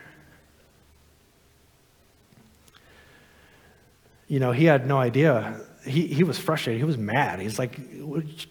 You 4.26 4.40
know, 4.40 4.52
he 4.52 4.64
had 4.64 4.86
no 4.86 4.96
idea. 4.96 5.60
He, 5.84 6.06
he 6.06 6.24
was 6.24 6.38
frustrated. 6.38 6.80
He 6.80 6.84
was 6.84 6.96
mad. 6.96 7.40
He's 7.40 7.58
like, 7.58 7.78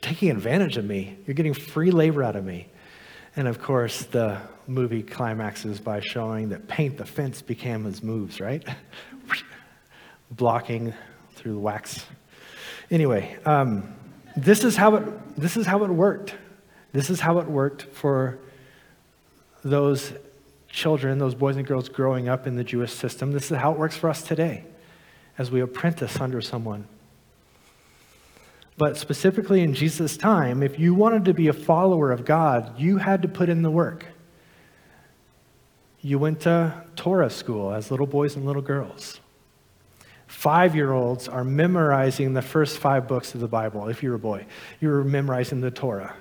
taking 0.01 0.29
advantage 0.29 0.77
of 0.77 0.85
me. 0.85 1.17
You're 1.25 1.33
getting 1.33 1.55
free 1.55 1.89
labor 1.89 2.21
out 2.21 2.35
of 2.35 2.45
me. 2.45 2.67
And 3.35 3.47
of 3.47 3.59
course, 3.59 4.03
the 4.03 4.39
movie 4.67 5.03
climaxes 5.03 5.79
by 5.79 5.99
showing 5.99 6.49
that 6.49 6.67
paint 6.67 6.97
the 6.97 7.05
fence 7.05 7.41
became 7.41 7.85
his 7.85 8.03
moves, 8.03 8.39
right? 8.39 8.63
Blocking 10.31 10.93
through 11.31 11.53
the 11.53 11.59
wax. 11.59 12.05
Anyway, 12.91 13.37
um, 13.45 13.95
this 14.35 14.63
is 14.63 14.75
how 14.75 14.95
it, 14.95 15.35
this 15.37 15.57
is 15.57 15.65
how 15.65 15.83
it 15.83 15.89
worked. 15.89 16.35
This 16.93 17.09
is 17.09 17.19
how 17.19 17.39
it 17.39 17.47
worked 17.47 17.83
for 17.83 18.39
those 19.63 20.13
children, 20.69 21.17
those 21.17 21.35
boys 21.35 21.57
and 21.57 21.65
girls 21.65 21.89
growing 21.89 22.29
up 22.29 22.47
in 22.47 22.55
the 22.55 22.63
Jewish 22.63 22.93
system. 22.93 23.31
This 23.31 23.51
is 23.51 23.57
how 23.57 23.71
it 23.71 23.77
works 23.77 23.97
for 23.97 24.09
us 24.09 24.21
today 24.21 24.63
as 25.37 25.51
we 25.51 25.61
apprentice 25.61 26.19
under 26.19 26.41
someone. 26.41 26.87
But 28.77 28.95
specifically 28.95 29.61
in 29.61 29.73
Jesus' 29.73 30.17
time, 30.17 30.61
if 30.61 30.77
you 30.77 30.93
wanted 30.93 31.25
to 31.25 31.33
be 31.33 31.47
a 31.47 31.53
follower 31.53 32.11
of 32.11 32.25
God, 32.25 32.79
you 32.79 32.97
had 32.97 33.23
to 33.23 33.27
put 33.27 33.49
in 33.49 33.63
the 33.63 33.71
work. 33.71 34.05
You 36.07 36.17
went 36.17 36.39
to 36.43 36.73
Torah 36.95 37.29
school 37.29 37.73
as 37.73 37.91
little 37.91 38.07
boys 38.07 38.37
and 38.37 38.45
little 38.45 38.61
girls. 38.61 39.19
Five 40.25 40.73
year 40.73 40.93
olds 40.93 41.27
are 41.27 41.43
memorizing 41.43 42.33
the 42.33 42.41
first 42.41 42.77
five 42.77 43.09
books 43.09 43.35
of 43.35 43.41
the 43.41 43.47
Bible. 43.49 43.89
If 43.89 44.01
you 44.01 44.11
were 44.11 44.15
a 44.15 44.19
boy, 44.19 44.45
you 44.79 44.87
were 44.87 45.03
memorizing 45.03 45.59
the 45.59 45.69
Torah. 45.69 46.15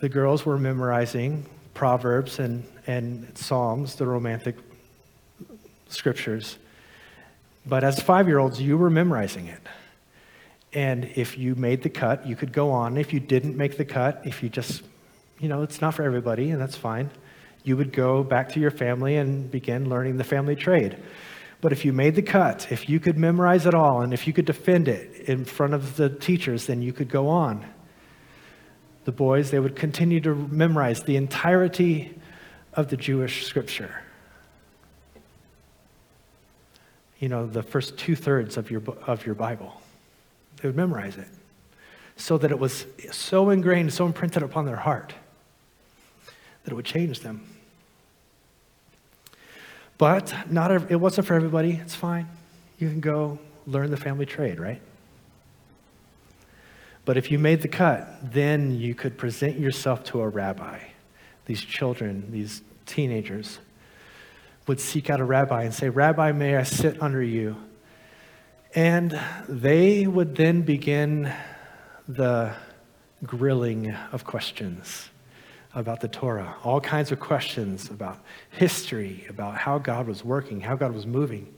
The 0.00 0.10
girls 0.10 0.44
were 0.44 0.58
memorizing 0.58 1.46
Proverbs 1.72 2.40
and, 2.40 2.62
and 2.86 3.26
Psalms, 3.38 3.94
the 3.94 4.06
romantic 4.06 4.56
scriptures. 5.88 6.58
But 7.64 7.84
as 7.84 8.02
five 8.02 8.28
year 8.28 8.38
olds, 8.38 8.60
you 8.60 8.76
were 8.76 8.90
memorizing 8.90 9.46
it. 9.46 9.66
And 10.74 11.06
if 11.16 11.38
you 11.38 11.54
made 11.54 11.82
the 11.82 11.88
cut, 11.88 12.26
you 12.26 12.36
could 12.36 12.52
go 12.52 12.70
on. 12.70 12.98
If 12.98 13.14
you 13.14 13.20
didn't 13.20 13.56
make 13.56 13.78
the 13.78 13.86
cut, 13.86 14.20
if 14.26 14.42
you 14.42 14.50
just, 14.50 14.82
you 15.40 15.48
know, 15.48 15.62
it's 15.62 15.80
not 15.80 15.94
for 15.94 16.02
everybody, 16.02 16.50
and 16.50 16.60
that's 16.60 16.76
fine, 16.76 17.08
you 17.64 17.76
would 17.76 17.92
go 17.92 18.22
back 18.22 18.50
to 18.50 18.60
your 18.60 18.70
family 18.70 19.16
and 19.16 19.50
begin 19.50 19.88
learning 19.88 20.16
the 20.16 20.24
family 20.24 20.56
trade. 20.56 20.96
But 21.60 21.72
if 21.72 21.84
you 21.84 21.92
made 21.92 22.16
the 22.16 22.22
cut, 22.22 22.72
if 22.72 22.88
you 22.88 22.98
could 22.98 23.16
memorize 23.16 23.66
it 23.66 23.74
all, 23.74 24.00
and 24.00 24.12
if 24.12 24.26
you 24.26 24.32
could 24.32 24.46
defend 24.46 24.88
it 24.88 25.28
in 25.28 25.44
front 25.44 25.74
of 25.74 25.96
the 25.96 26.08
teachers, 26.08 26.66
then 26.66 26.82
you 26.82 26.92
could 26.92 27.08
go 27.08 27.28
on. 27.28 27.64
The 29.04 29.12
boys, 29.12 29.50
they 29.50 29.60
would 29.60 29.76
continue 29.76 30.20
to 30.20 30.34
memorize 30.34 31.04
the 31.04 31.16
entirety 31.16 32.18
of 32.74 32.88
the 32.88 32.96
Jewish 32.96 33.46
scripture. 33.46 34.02
you 37.22 37.28
know, 37.28 37.46
the 37.46 37.62
first 37.62 37.96
two 37.96 38.16
thirds 38.16 38.56
of 38.56 38.68
your, 38.68 38.82
of 39.06 39.24
your 39.24 39.36
Bible. 39.36 39.80
They 40.56 40.66
would 40.68 40.74
memorize 40.74 41.16
it 41.16 41.28
so 42.16 42.36
that 42.36 42.50
it 42.50 42.58
was 42.58 42.84
so 43.12 43.50
ingrained, 43.50 43.92
so 43.92 44.06
imprinted 44.06 44.42
upon 44.42 44.66
their 44.66 44.76
heart 44.76 45.14
that 46.64 46.72
it 46.72 46.74
would 46.74 46.84
change 46.84 47.20
them. 47.20 47.48
But 50.02 50.50
not 50.50 50.90
it 50.90 50.96
wasn't 50.96 51.28
for 51.28 51.34
everybody. 51.34 51.74
It's 51.80 51.94
fine. 51.94 52.26
You 52.76 52.88
can 52.88 52.98
go 52.98 53.38
learn 53.68 53.92
the 53.92 53.96
family 53.96 54.26
trade, 54.26 54.58
right? 54.58 54.82
But 57.04 57.16
if 57.16 57.30
you 57.30 57.38
made 57.38 57.62
the 57.62 57.68
cut, 57.68 58.32
then 58.32 58.76
you 58.76 58.96
could 58.96 59.16
present 59.16 59.60
yourself 59.60 60.02
to 60.06 60.20
a 60.22 60.28
rabbi. 60.28 60.80
These 61.46 61.60
children, 61.60 62.32
these 62.32 62.62
teenagers, 62.84 63.60
would 64.66 64.80
seek 64.80 65.08
out 65.08 65.20
a 65.20 65.24
rabbi 65.24 65.62
and 65.62 65.72
say, 65.72 65.88
Rabbi, 65.88 66.32
may 66.32 66.56
I 66.56 66.64
sit 66.64 67.00
under 67.00 67.22
you? 67.22 67.54
And 68.74 69.16
they 69.48 70.08
would 70.08 70.34
then 70.34 70.62
begin 70.62 71.32
the 72.08 72.54
grilling 73.24 73.94
of 74.10 74.24
questions 74.24 75.11
about 75.74 76.00
the 76.00 76.08
Torah, 76.08 76.54
all 76.64 76.80
kinds 76.80 77.12
of 77.12 77.20
questions 77.20 77.90
about 77.90 78.18
history, 78.50 79.26
about 79.28 79.56
how 79.56 79.78
God 79.78 80.06
was 80.06 80.24
working, 80.24 80.60
how 80.60 80.76
God 80.76 80.92
was 80.92 81.06
moving. 81.06 81.52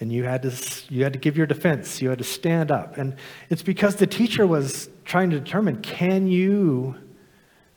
And 0.00 0.12
you 0.12 0.24
had 0.24 0.42
to, 0.42 0.52
you 0.92 1.04
had 1.04 1.12
to 1.12 1.18
give 1.18 1.36
your 1.36 1.46
defense, 1.46 2.02
you 2.02 2.10
had 2.10 2.18
to 2.18 2.24
stand 2.24 2.70
up. 2.70 2.98
And 2.98 3.16
it's 3.48 3.62
because 3.62 3.96
the 3.96 4.06
teacher 4.06 4.46
was 4.46 4.90
trying 5.04 5.30
to 5.30 5.40
determine 5.40 5.80
can 5.82 6.26
you, 6.26 6.96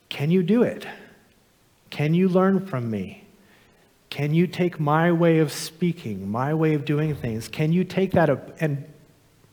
can 0.10 0.32
you 0.32 0.44
do 0.44 0.64
it? 0.64 0.86
Can 1.90 2.14
you 2.14 2.28
learn 2.28 2.66
from 2.66 2.90
me? 2.90 3.24
Can 4.10 4.34
you 4.34 4.48
take 4.48 4.80
my 4.80 5.12
way 5.12 5.40
of 5.40 5.52
speaking, 5.52 6.30
my 6.30 6.54
way 6.54 6.74
of 6.74 6.86
doing 6.86 7.16
things? 7.16 7.48
Can 7.48 7.72
you 7.72 7.84
take 7.84 8.12
that 8.12 8.30
and 8.60 8.86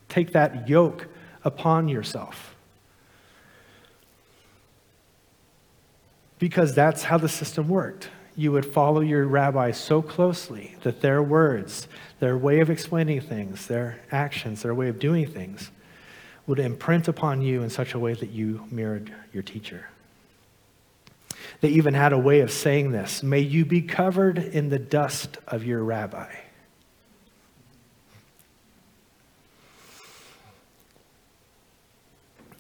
take 0.09 0.33
that 0.33 0.69
yoke 0.69 1.09
upon 1.45 1.89
yourself? 1.89 2.54
Because 6.39 6.75
that's 6.75 7.05
how 7.05 7.19
the 7.19 7.29
system 7.29 7.69
worked. 7.69 8.11
You 8.37 8.53
would 8.53 8.67
follow 8.67 9.01
your 9.01 9.27
rabbi 9.27 9.71
so 9.71 10.03
closely 10.03 10.77
that 10.83 11.01
their 11.01 11.23
words, 11.23 11.87
their 12.19 12.37
way 12.37 12.61
of 12.61 12.71
explaining 12.71 13.21
things, 13.21 13.67
their 13.67 14.01
actions, 14.11 14.63
their 14.63 14.75
way 14.75 14.89
of 14.89 14.99
doing 14.99 15.27
things 15.27 15.71
would 16.47 16.59
imprint 16.59 17.09
upon 17.09 17.43
you 17.43 17.63
in 17.63 17.71
such 17.71 17.95
a 17.95 17.99
way 17.99 18.15
that 18.15 18.31
you 18.31 18.67
mirrored 18.71 19.13
your 19.33 19.43
teacher. 19.43 19.89
They 21.61 21.69
even 21.71 21.95
had 21.95 22.13
a 22.13 22.19
way 22.19 22.41
of 22.41 22.51
saying 22.51 22.93
this 22.93 23.23
May 23.23 23.41
you 23.41 23.65
be 23.65 23.81
covered 23.81 24.39
in 24.39 24.69
the 24.69 24.79
dust 24.79 25.39
of 25.47 25.65
your 25.65 25.83
rabbi. 25.83 26.35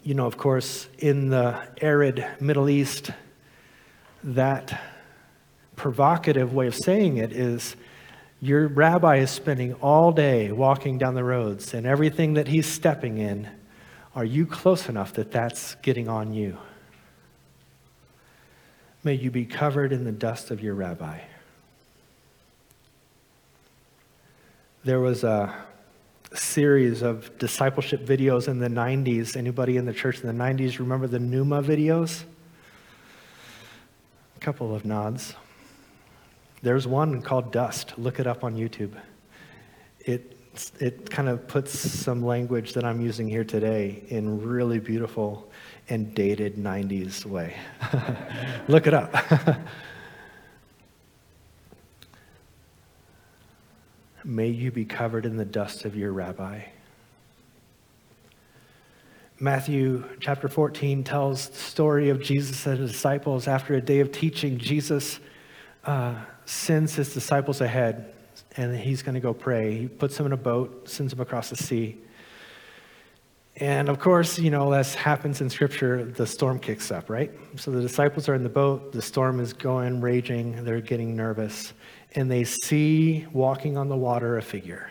You 0.02 0.14
know, 0.14 0.26
of 0.26 0.36
course, 0.36 0.86
in 0.98 1.30
the 1.30 1.66
arid 1.80 2.26
Middle 2.38 2.68
East, 2.68 3.10
that 4.24 4.80
provocative 5.76 6.54
way 6.54 6.66
of 6.66 6.74
saying 6.74 7.18
it 7.18 7.32
is 7.32 7.76
your 8.40 8.68
rabbi 8.68 9.16
is 9.16 9.30
spending 9.30 9.74
all 9.74 10.12
day 10.12 10.50
walking 10.52 10.98
down 10.98 11.14
the 11.14 11.24
roads, 11.24 11.72
and 11.72 11.86
everything 11.86 12.34
that 12.34 12.48
he's 12.48 12.66
stepping 12.66 13.18
in, 13.18 13.48
are 14.14 14.24
you 14.24 14.46
close 14.46 14.88
enough 14.88 15.14
that 15.14 15.30
that's 15.30 15.76
getting 15.76 16.08
on 16.08 16.32
you? 16.34 16.58
May 19.02 19.14
you 19.14 19.30
be 19.30 19.44
covered 19.44 19.92
in 19.92 20.04
the 20.04 20.12
dust 20.12 20.50
of 20.50 20.62
your 20.62 20.74
rabbi. 20.74 21.20
There 24.84 25.00
was 25.00 25.24
a 25.24 25.54
series 26.34 27.00
of 27.00 27.38
discipleship 27.38 28.04
videos 28.04 28.48
in 28.48 28.58
the 28.58 28.68
90s. 28.68 29.36
Anybody 29.36 29.78
in 29.78 29.86
the 29.86 29.92
church 29.94 30.20
in 30.20 30.26
the 30.26 30.44
90s 30.44 30.78
remember 30.78 31.06
the 31.06 31.18
Nooma 31.18 31.64
videos? 31.64 32.24
Couple 34.44 34.74
of 34.74 34.84
nods. 34.84 35.34
There's 36.60 36.86
one 36.86 37.22
called 37.22 37.50
Dust. 37.50 37.94
Look 37.96 38.20
it 38.20 38.26
up 38.26 38.44
on 38.44 38.54
YouTube. 38.54 38.92
It, 40.00 40.36
it 40.78 41.08
kind 41.08 41.30
of 41.30 41.48
puts 41.48 41.72
some 41.72 42.22
language 42.22 42.74
that 42.74 42.84
I'm 42.84 43.00
using 43.00 43.26
here 43.26 43.44
today 43.44 44.02
in 44.08 44.42
really 44.42 44.78
beautiful 44.80 45.50
and 45.88 46.14
dated 46.14 46.56
90s 46.56 47.24
way. 47.24 47.56
Look 48.68 48.86
it 48.86 48.92
up. 48.92 49.14
May 54.24 54.48
you 54.48 54.70
be 54.70 54.84
covered 54.84 55.24
in 55.24 55.38
the 55.38 55.46
dust 55.46 55.86
of 55.86 55.96
your 55.96 56.12
rabbi. 56.12 56.64
Matthew 59.44 60.02
chapter 60.20 60.48
14 60.48 61.04
tells 61.04 61.50
the 61.50 61.58
story 61.58 62.08
of 62.08 62.18
Jesus 62.22 62.64
and 62.64 62.78
his 62.78 62.92
disciples. 62.92 63.46
After 63.46 63.74
a 63.74 63.80
day 63.80 64.00
of 64.00 64.10
teaching, 64.10 64.56
Jesus 64.56 65.20
uh, 65.84 66.14
sends 66.46 66.94
his 66.94 67.12
disciples 67.12 67.60
ahead, 67.60 68.14
and 68.56 68.74
he's 68.74 69.02
going 69.02 69.16
to 69.16 69.20
go 69.20 69.34
pray. 69.34 69.76
He 69.76 69.86
puts 69.86 70.16
them 70.16 70.24
in 70.24 70.32
a 70.32 70.38
boat, 70.38 70.88
sends 70.88 71.12
them 71.12 71.20
across 71.20 71.50
the 71.50 71.58
sea. 71.58 71.98
And 73.56 73.90
of 73.90 73.98
course, 73.98 74.38
you 74.38 74.50
know, 74.50 74.72
as 74.72 74.94
happens 74.94 75.42
in 75.42 75.50
Scripture, 75.50 76.06
the 76.06 76.26
storm 76.26 76.58
kicks 76.58 76.90
up, 76.90 77.10
right? 77.10 77.30
So 77.56 77.70
the 77.70 77.82
disciples 77.82 78.30
are 78.30 78.34
in 78.34 78.44
the 78.44 78.48
boat, 78.48 78.92
the 78.92 79.02
storm 79.02 79.40
is 79.40 79.52
going, 79.52 80.00
raging, 80.00 80.64
they're 80.64 80.80
getting 80.80 81.14
nervous, 81.14 81.74
and 82.14 82.30
they 82.30 82.44
see 82.44 83.26
walking 83.30 83.76
on 83.76 83.90
the 83.90 83.96
water 83.96 84.38
a 84.38 84.42
figure. 84.42 84.88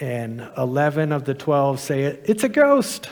And 0.00 0.48
11 0.56 1.12
of 1.12 1.24
the 1.24 1.34
12 1.34 1.78
say, 1.78 2.02
It's 2.24 2.42
a 2.42 2.48
ghost. 2.48 3.08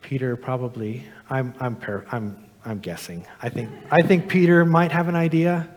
Peter 0.00 0.36
probably, 0.36 1.06
I'm, 1.30 1.54
I'm, 1.60 1.76
I'm, 2.10 2.44
I'm 2.64 2.78
guessing. 2.78 3.26
I 3.42 3.48
think, 3.48 3.70
I 3.90 4.02
think 4.02 4.28
Peter 4.28 4.64
might 4.64 4.92
have 4.92 5.08
an 5.08 5.16
idea, 5.16 5.68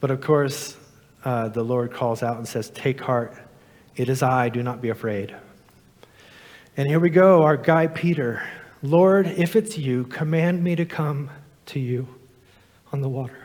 but 0.00 0.10
of 0.10 0.20
course, 0.20 0.76
uh, 1.24 1.48
the 1.48 1.62
Lord 1.62 1.92
calls 1.92 2.22
out 2.22 2.36
and 2.38 2.48
says, 2.48 2.70
Take 2.70 3.00
heart 3.00 3.36
it 4.00 4.08
is 4.08 4.22
I, 4.22 4.48
do 4.48 4.62
not 4.62 4.80
be 4.80 4.88
afraid. 4.88 5.36
And 6.76 6.88
here 6.88 7.00
we 7.00 7.10
go, 7.10 7.42
our 7.42 7.58
guy 7.58 7.86
Peter. 7.86 8.42
Lord, 8.82 9.26
if 9.26 9.56
it's 9.56 9.76
you, 9.76 10.04
command 10.04 10.64
me 10.64 10.74
to 10.76 10.86
come 10.86 11.28
to 11.66 11.78
you 11.78 12.08
on 12.92 13.02
the 13.02 13.10
water. 13.10 13.39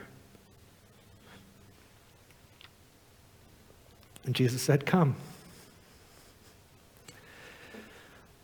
And 4.25 4.33
Jesus 4.33 4.61
said, 4.61 4.85
Come. 4.85 5.15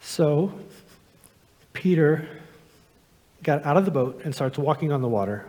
So 0.01 0.53
Peter 1.73 2.27
got 3.43 3.65
out 3.65 3.77
of 3.77 3.85
the 3.85 3.91
boat 3.91 4.21
and 4.23 4.33
starts 4.33 4.57
walking 4.57 4.91
on 4.91 5.01
the 5.01 5.07
water, 5.07 5.45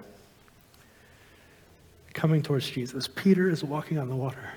coming 2.14 2.42
towards 2.42 2.71
Jesus. 2.71 3.09
Peter 3.09 3.49
is 3.49 3.62
walking 3.62 3.99
on 3.99 4.09
the 4.09 4.16
water. 4.16 4.51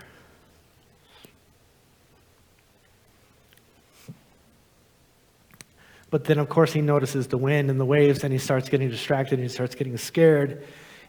But 6.11 6.23
then, 6.23 6.37
of 6.39 6.47
course, 6.47 6.71
he 6.71 6.79
notices 6.79 7.27
the 7.27 7.37
wind 7.37 7.69
and 7.69 7.77
the 7.77 7.85
waves, 7.85 8.23
and 8.23 8.31
he 8.31 8.39
starts 8.39 8.69
getting 8.69 8.89
distracted, 8.89 9.33
and 9.33 9.43
he 9.43 9.53
starts 9.53 9.75
getting 9.75 9.97
scared, 9.97 10.63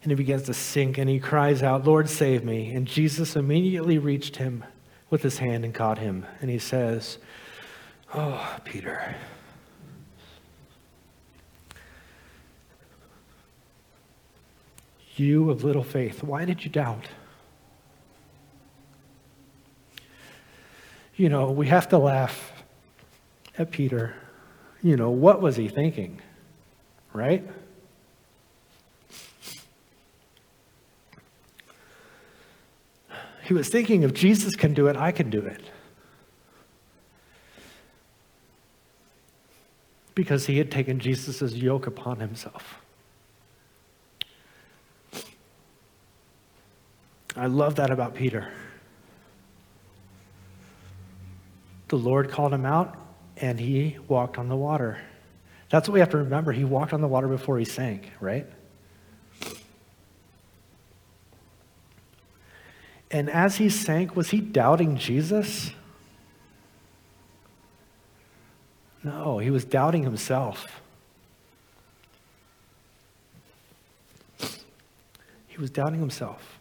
and 0.06 0.12
he 0.12 0.14
begins 0.14 0.44
to 0.44 0.54
sink, 0.54 0.98
and 0.98 1.10
he 1.10 1.18
cries 1.18 1.64
out, 1.64 1.84
Lord, 1.84 2.08
save 2.08 2.44
me. 2.44 2.72
And 2.72 2.86
Jesus 2.86 3.34
immediately 3.34 3.98
reached 3.98 4.36
him 4.36 4.64
with 5.10 5.22
his 5.22 5.38
hand 5.38 5.64
and 5.64 5.74
caught 5.74 5.98
him, 5.98 6.24
and 6.40 6.48
he 6.48 6.60
says, 6.60 7.18
Oh, 8.14 8.56
Peter. 8.64 9.16
You 15.16 15.50
of 15.50 15.64
little 15.64 15.82
faith, 15.82 16.22
why 16.22 16.44
did 16.44 16.62
you 16.62 16.70
doubt? 16.70 17.08
You 21.16 21.28
know, 21.30 21.50
we 21.50 21.66
have 21.66 21.88
to 21.88 21.98
laugh 21.98 22.52
at 23.58 23.72
Peter 23.72 24.14
you 24.86 24.96
know, 24.96 25.10
what 25.10 25.42
was 25.42 25.56
he 25.56 25.66
thinking? 25.66 26.20
Right? 27.12 27.44
He 33.46 33.54
was 33.54 33.68
thinking 33.68 34.02
if 34.02 34.12
Jesus 34.12 34.56
can 34.56 34.74
do 34.74 34.88
it, 34.88 34.96
I 34.96 35.12
can 35.12 35.30
do 35.30 35.38
it. 35.38 35.62
Because 40.16 40.46
he 40.46 40.58
had 40.58 40.68
taken 40.68 40.98
Jesus' 40.98 41.54
yoke 41.54 41.86
upon 41.86 42.18
himself. 42.18 42.80
I 47.36 47.46
love 47.46 47.76
that 47.76 47.92
about 47.92 48.16
Peter. 48.16 48.52
The 51.86 51.98
Lord 51.98 52.30
called 52.32 52.52
him 52.52 52.66
out 52.66 52.96
and 53.36 53.60
he 53.60 53.96
walked 54.08 54.38
on 54.38 54.48
the 54.48 54.56
water. 54.56 54.98
That's 55.70 55.88
what 55.88 55.94
we 55.94 56.00
have 56.00 56.10
to 56.10 56.16
remember. 56.16 56.50
He 56.50 56.64
walked 56.64 56.92
on 56.92 57.00
the 57.00 57.06
water 57.06 57.28
before 57.28 57.60
he 57.60 57.64
sank, 57.64 58.10
right? 58.18 58.48
And 63.10 63.30
as 63.30 63.56
he 63.56 63.68
sank, 63.68 64.16
was 64.16 64.30
he 64.30 64.40
doubting 64.40 64.96
Jesus? 64.96 65.70
No, 69.02 69.38
he 69.38 69.50
was 69.50 69.64
doubting 69.64 70.02
himself. 70.02 70.66
He 75.46 75.58
was 75.58 75.70
doubting 75.70 76.00
himself. 76.00 76.58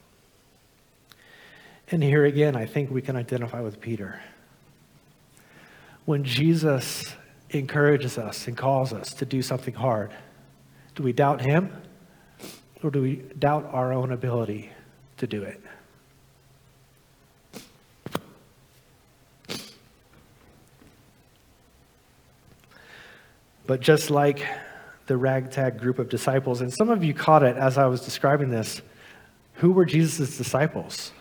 And 1.92 2.04
here 2.04 2.26
again, 2.26 2.56
I 2.56 2.66
think 2.66 2.92
we 2.92 3.02
can 3.02 3.16
identify 3.16 3.62
with 3.62 3.82
Peter. 3.82 4.22
When 6.06 6.24
Jesus 6.24 7.16
encourages 7.50 8.18
us 8.18 8.48
and 8.48 8.56
calls 8.56 8.94
us 8.94 9.14
to 9.16 9.26
do 9.26 9.42
something 9.42 9.74
hard, 9.74 10.12
do 10.94 11.04
we 11.04 11.14
doubt 11.14 11.42
him 11.42 11.76
or 12.84 12.92
do 12.92 13.02
we 13.02 13.24
doubt 13.38 13.68
our 13.72 13.92
own 13.92 14.12
ability 14.12 14.72
to 15.18 15.28
do 15.28 15.44
it? 15.44 15.62
But 23.68 23.80
just 23.80 24.10
like 24.10 24.46
the 25.08 25.18
ragtag 25.18 25.80
group 25.80 26.00
of 26.00 26.10
disciples, 26.10 26.62
and 26.62 26.74
some 26.74 26.90
of 26.90 27.04
you 27.04 27.14
caught 27.14 27.44
it 27.44 27.58
as 27.58 27.78
I 27.78 27.86
was 27.88 28.02
describing 28.02 28.50
this, 28.50 28.82
who 29.56 29.72
were 29.72 29.86
Jesus' 29.86 30.38
disciples? 30.38 31.12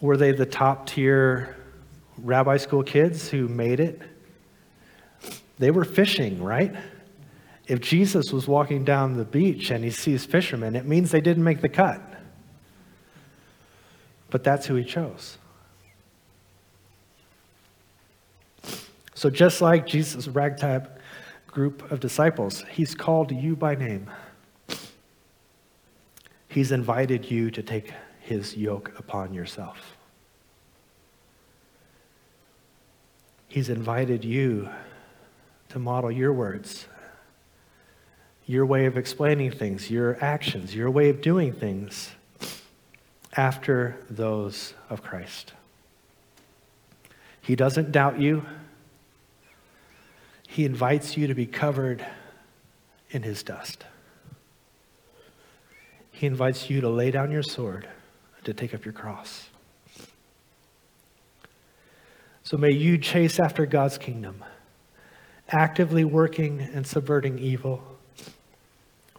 Were 0.00 0.16
they 0.16 0.32
the 0.32 0.46
top 0.46 0.86
tier 0.86 1.56
rabbi 2.18 2.56
school 2.56 2.82
kids 2.82 3.28
who 3.28 3.48
made 3.48 3.80
it? 3.80 4.00
They 5.58 5.70
were 5.70 5.84
fishing, 5.84 6.42
right? 6.42 6.74
If 7.66 7.80
Jesus 7.80 8.32
was 8.32 8.46
walking 8.46 8.84
down 8.84 9.16
the 9.16 9.24
beach 9.24 9.70
and 9.70 9.82
he 9.82 9.90
sees 9.90 10.24
fishermen, 10.24 10.76
it 10.76 10.86
means 10.86 11.10
they 11.10 11.20
didn't 11.20 11.44
make 11.44 11.60
the 11.60 11.68
cut. 11.68 12.00
But 14.30 14.44
that's 14.44 14.66
who 14.66 14.74
he 14.74 14.84
chose. 14.84 15.38
So, 19.16 19.30
just 19.30 19.62
like 19.62 19.86
Jesus' 19.86 20.28
ragtag 20.28 20.88
group 21.46 21.90
of 21.90 22.00
disciples, 22.00 22.62
he's 22.70 22.94
called 22.94 23.32
you 23.32 23.56
by 23.56 23.74
name. 23.74 24.10
He's 26.48 26.70
invited 26.70 27.30
you 27.30 27.50
to 27.52 27.62
take 27.62 27.94
his 28.20 28.54
yoke 28.58 28.92
upon 28.98 29.32
yourself. 29.32 29.96
He's 33.48 33.70
invited 33.70 34.22
you 34.22 34.68
to 35.70 35.78
model 35.78 36.10
your 36.10 36.34
words, 36.34 36.86
your 38.44 38.66
way 38.66 38.84
of 38.84 38.98
explaining 38.98 39.52
things, 39.52 39.90
your 39.90 40.22
actions, 40.22 40.74
your 40.74 40.90
way 40.90 41.08
of 41.08 41.22
doing 41.22 41.54
things 41.54 42.10
after 43.34 43.96
those 44.10 44.74
of 44.90 45.02
Christ. 45.02 45.54
He 47.40 47.56
doesn't 47.56 47.92
doubt 47.92 48.20
you. 48.20 48.44
He 50.56 50.64
invites 50.64 51.18
you 51.18 51.26
to 51.26 51.34
be 51.34 51.44
covered 51.44 52.02
in 53.10 53.22
his 53.22 53.42
dust. 53.42 53.84
He 56.10 56.26
invites 56.26 56.70
you 56.70 56.80
to 56.80 56.88
lay 56.88 57.10
down 57.10 57.30
your 57.30 57.42
sword, 57.42 57.86
to 58.44 58.54
take 58.54 58.72
up 58.72 58.82
your 58.82 58.94
cross. 58.94 59.50
So 62.42 62.56
may 62.56 62.70
you 62.70 62.96
chase 62.96 63.38
after 63.38 63.66
God's 63.66 63.98
kingdom, 63.98 64.42
actively 65.50 66.04
working 66.04 66.62
and 66.62 66.86
subverting 66.86 67.38
evil 67.38 67.82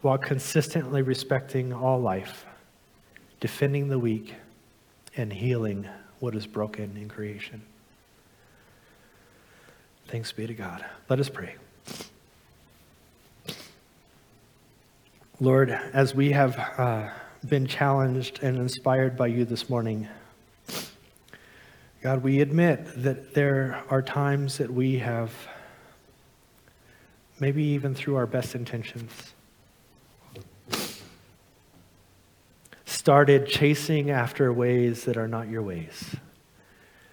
while 0.01 0.17
consistently 0.17 1.03
respecting 1.03 1.71
all 1.71 2.01
life, 2.01 2.47
defending 3.39 3.89
the 3.89 3.99
weak, 3.99 4.33
and 5.15 5.31
healing 5.31 5.87
what 6.19 6.33
is 6.33 6.47
broken 6.47 6.97
in 6.97 7.07
creation. 7.07 7.61
Thanks 10.07 10.31
be 10.31 10.47
to 10.47 10.53
God. 10.53 10.85
Let 11.09 11.19
us 11.19 11.27
pray. 11.27 11.55
Lord, 15.41 15.69
as 15.69 16.15
we 16.15 16.31
have 16.31 16.57
uh, 16.57 17.09
been 17.45 17.67
challenged 17.67 18.41
and 18.41 18.57
inspired 18.57 19.17
by 19.17 19.27
you 19.27 19.43
this 19.43 19.69
morning, 19.69 20.07
God, 22.01 22.23
we 22.23 22.39
admit 22.39 22.87
that 23.03 23.33
there 23.33 23.83
are 23.89 24.01
times 24.01 24.57
that 24.59 24.71
we 24.71 24.99
have, 24.99 25.33
maybe 27.41 27.63
even 27.63 27.93
through 27.93 28.15
our 28.15 28.25
best 28.25 28.55
intentions, 28.55 29.33
started 32.85 33.45
chasing 33.45 34.09
after 34.09 34.53
ways 34.53 35.03
that 35.03 35.17
are 35.17 35.27
not 35.27 35.49
your 35.49 35.63
ways, 35.63 36.15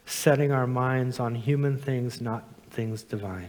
setting 0.06 0.52
our 0.52 0.68
minds 0.68 1.18
on 1.18 1.34
human 1.34 1.76
things, 1.76 2.20
not 2.20 2.53
things 2.74 3.02
divine. 3.02 3.48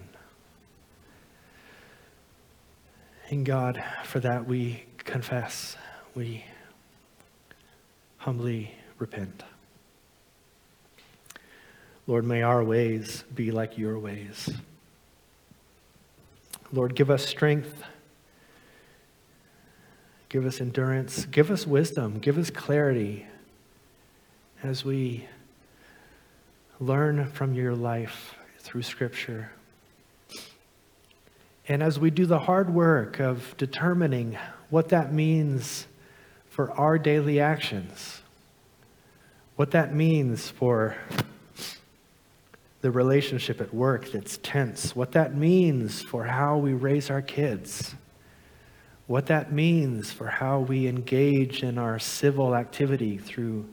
And 3.30 3.46
God, 3.46 3.84
for 4.04 4.20
that 4.20 4.46
we 4.46 4.86
confess, 5.00 5.76
we 6.14 6.46
humbly 8.18 8.72
repent. 9.00 9.44
Lord, 12.08 12.24
may 12.24 12.44
our 12.44 12.64
ways 12.64 13.24
be 13.34 13.50
like 13.50 13.80
your 13.80 13.98
ways. 13.98 14.52
Lord, 16.72 16.94
give 16.94 17.10
us 17.10 17.26
strength. 17.26 17.84
Give 20.30 20.46
us 20.46 20.62
endurance. 20.62 21.26
Give 21.26 21.50
us 21.50 21.66
wisdom. 21.66 22.20
Give 22.20 22.38
us 22.38 22.52
clarity 22.52 23.26
as 24.62 24.86
we 24.86 25.28
learn 26.80 27.26
from 27.28 27.56
your 27.56 27.74
life 27.74 28.36
through 28.66 28.82
Scripture. 28.82 29.52
And 31.68 31.84
as 31.84 32.00
we 32.00 32.10
do 32.10 32.26
the 32.26 32.40
hard 32.40 32.74
work 32.74 33.20
of 33.20 33.56
determining 33.58 34.38
what 34.72 34.90
that 34.90 35.14
means 35.14 35.86
for 36.50 36.72
our 36.72 36.98
daily 36.98 37.40
actions, 37.40 38.22
what 39.56 39.72
that 39.72 39.94
means 39.94 40.50
for 40.50 40.98
the 42.82 42.90
relationship 42.90 43.62
at 43.62 43.74
work 43.74 44.12
that's 44.12 44.38
tense, 44.42 44.96
what 44.96 45.12
that 45.12 45.36
means 45.36 46.02
for 46.02 46.26
how 46.26 46.58
we 46.58 46.74
raise 46.74 47.10
our 47.10 47.22
kids, 47.22 47.94
what 49.06 49.28
that 49.28 49.52
means 49.52 50.12
for 50.12 50.28
how 50.28 50.60
we 50.60 50.88
engage 50.88 51.62
in 51.62 51.78
our 51.78 52.00
civil 52.00 52.56
activity 52.56 53.18
through 53.18 53.68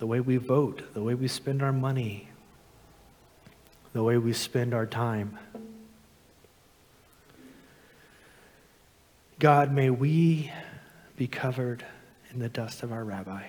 the 0.00 0.06
way 0.06 0.20
we 0.20 0.36
vote, 0.36 0.94
the 0.94 1.02
way 1.02 1.14
we 1.14 1.28
spend 1.28 1.62
our 1.62 1.72
money, 1.72 2.28
the 3.98 4.04
way 4.04 4.16
we 4.16 4.32
spend 4.32 4.74
our 4.74 4.86
time. 4.86 5.36
God, 9.40 9.72
may 9.72 9.90
we 9.90 10.52
be 11.16 11.26
covered 11.26 11.84
in 12.32 12.38
the 12.38 12.48
dust 12.48 12.84
of 12.84 12.92
our 12.92 13.02
rabbi. 13.02 13.42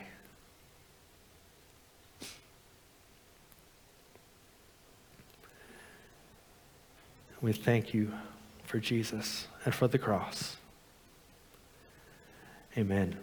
We 7.42 7.54
thank 7.54 7.94
you 7.94 8.12
for 8.64 8.80
Jesus 8.80 9.46
and 9.66 9.76
for 9.76 9.88
the 9.88 10.00
cross. 10.00 10.58
Amen. 12.76 13.16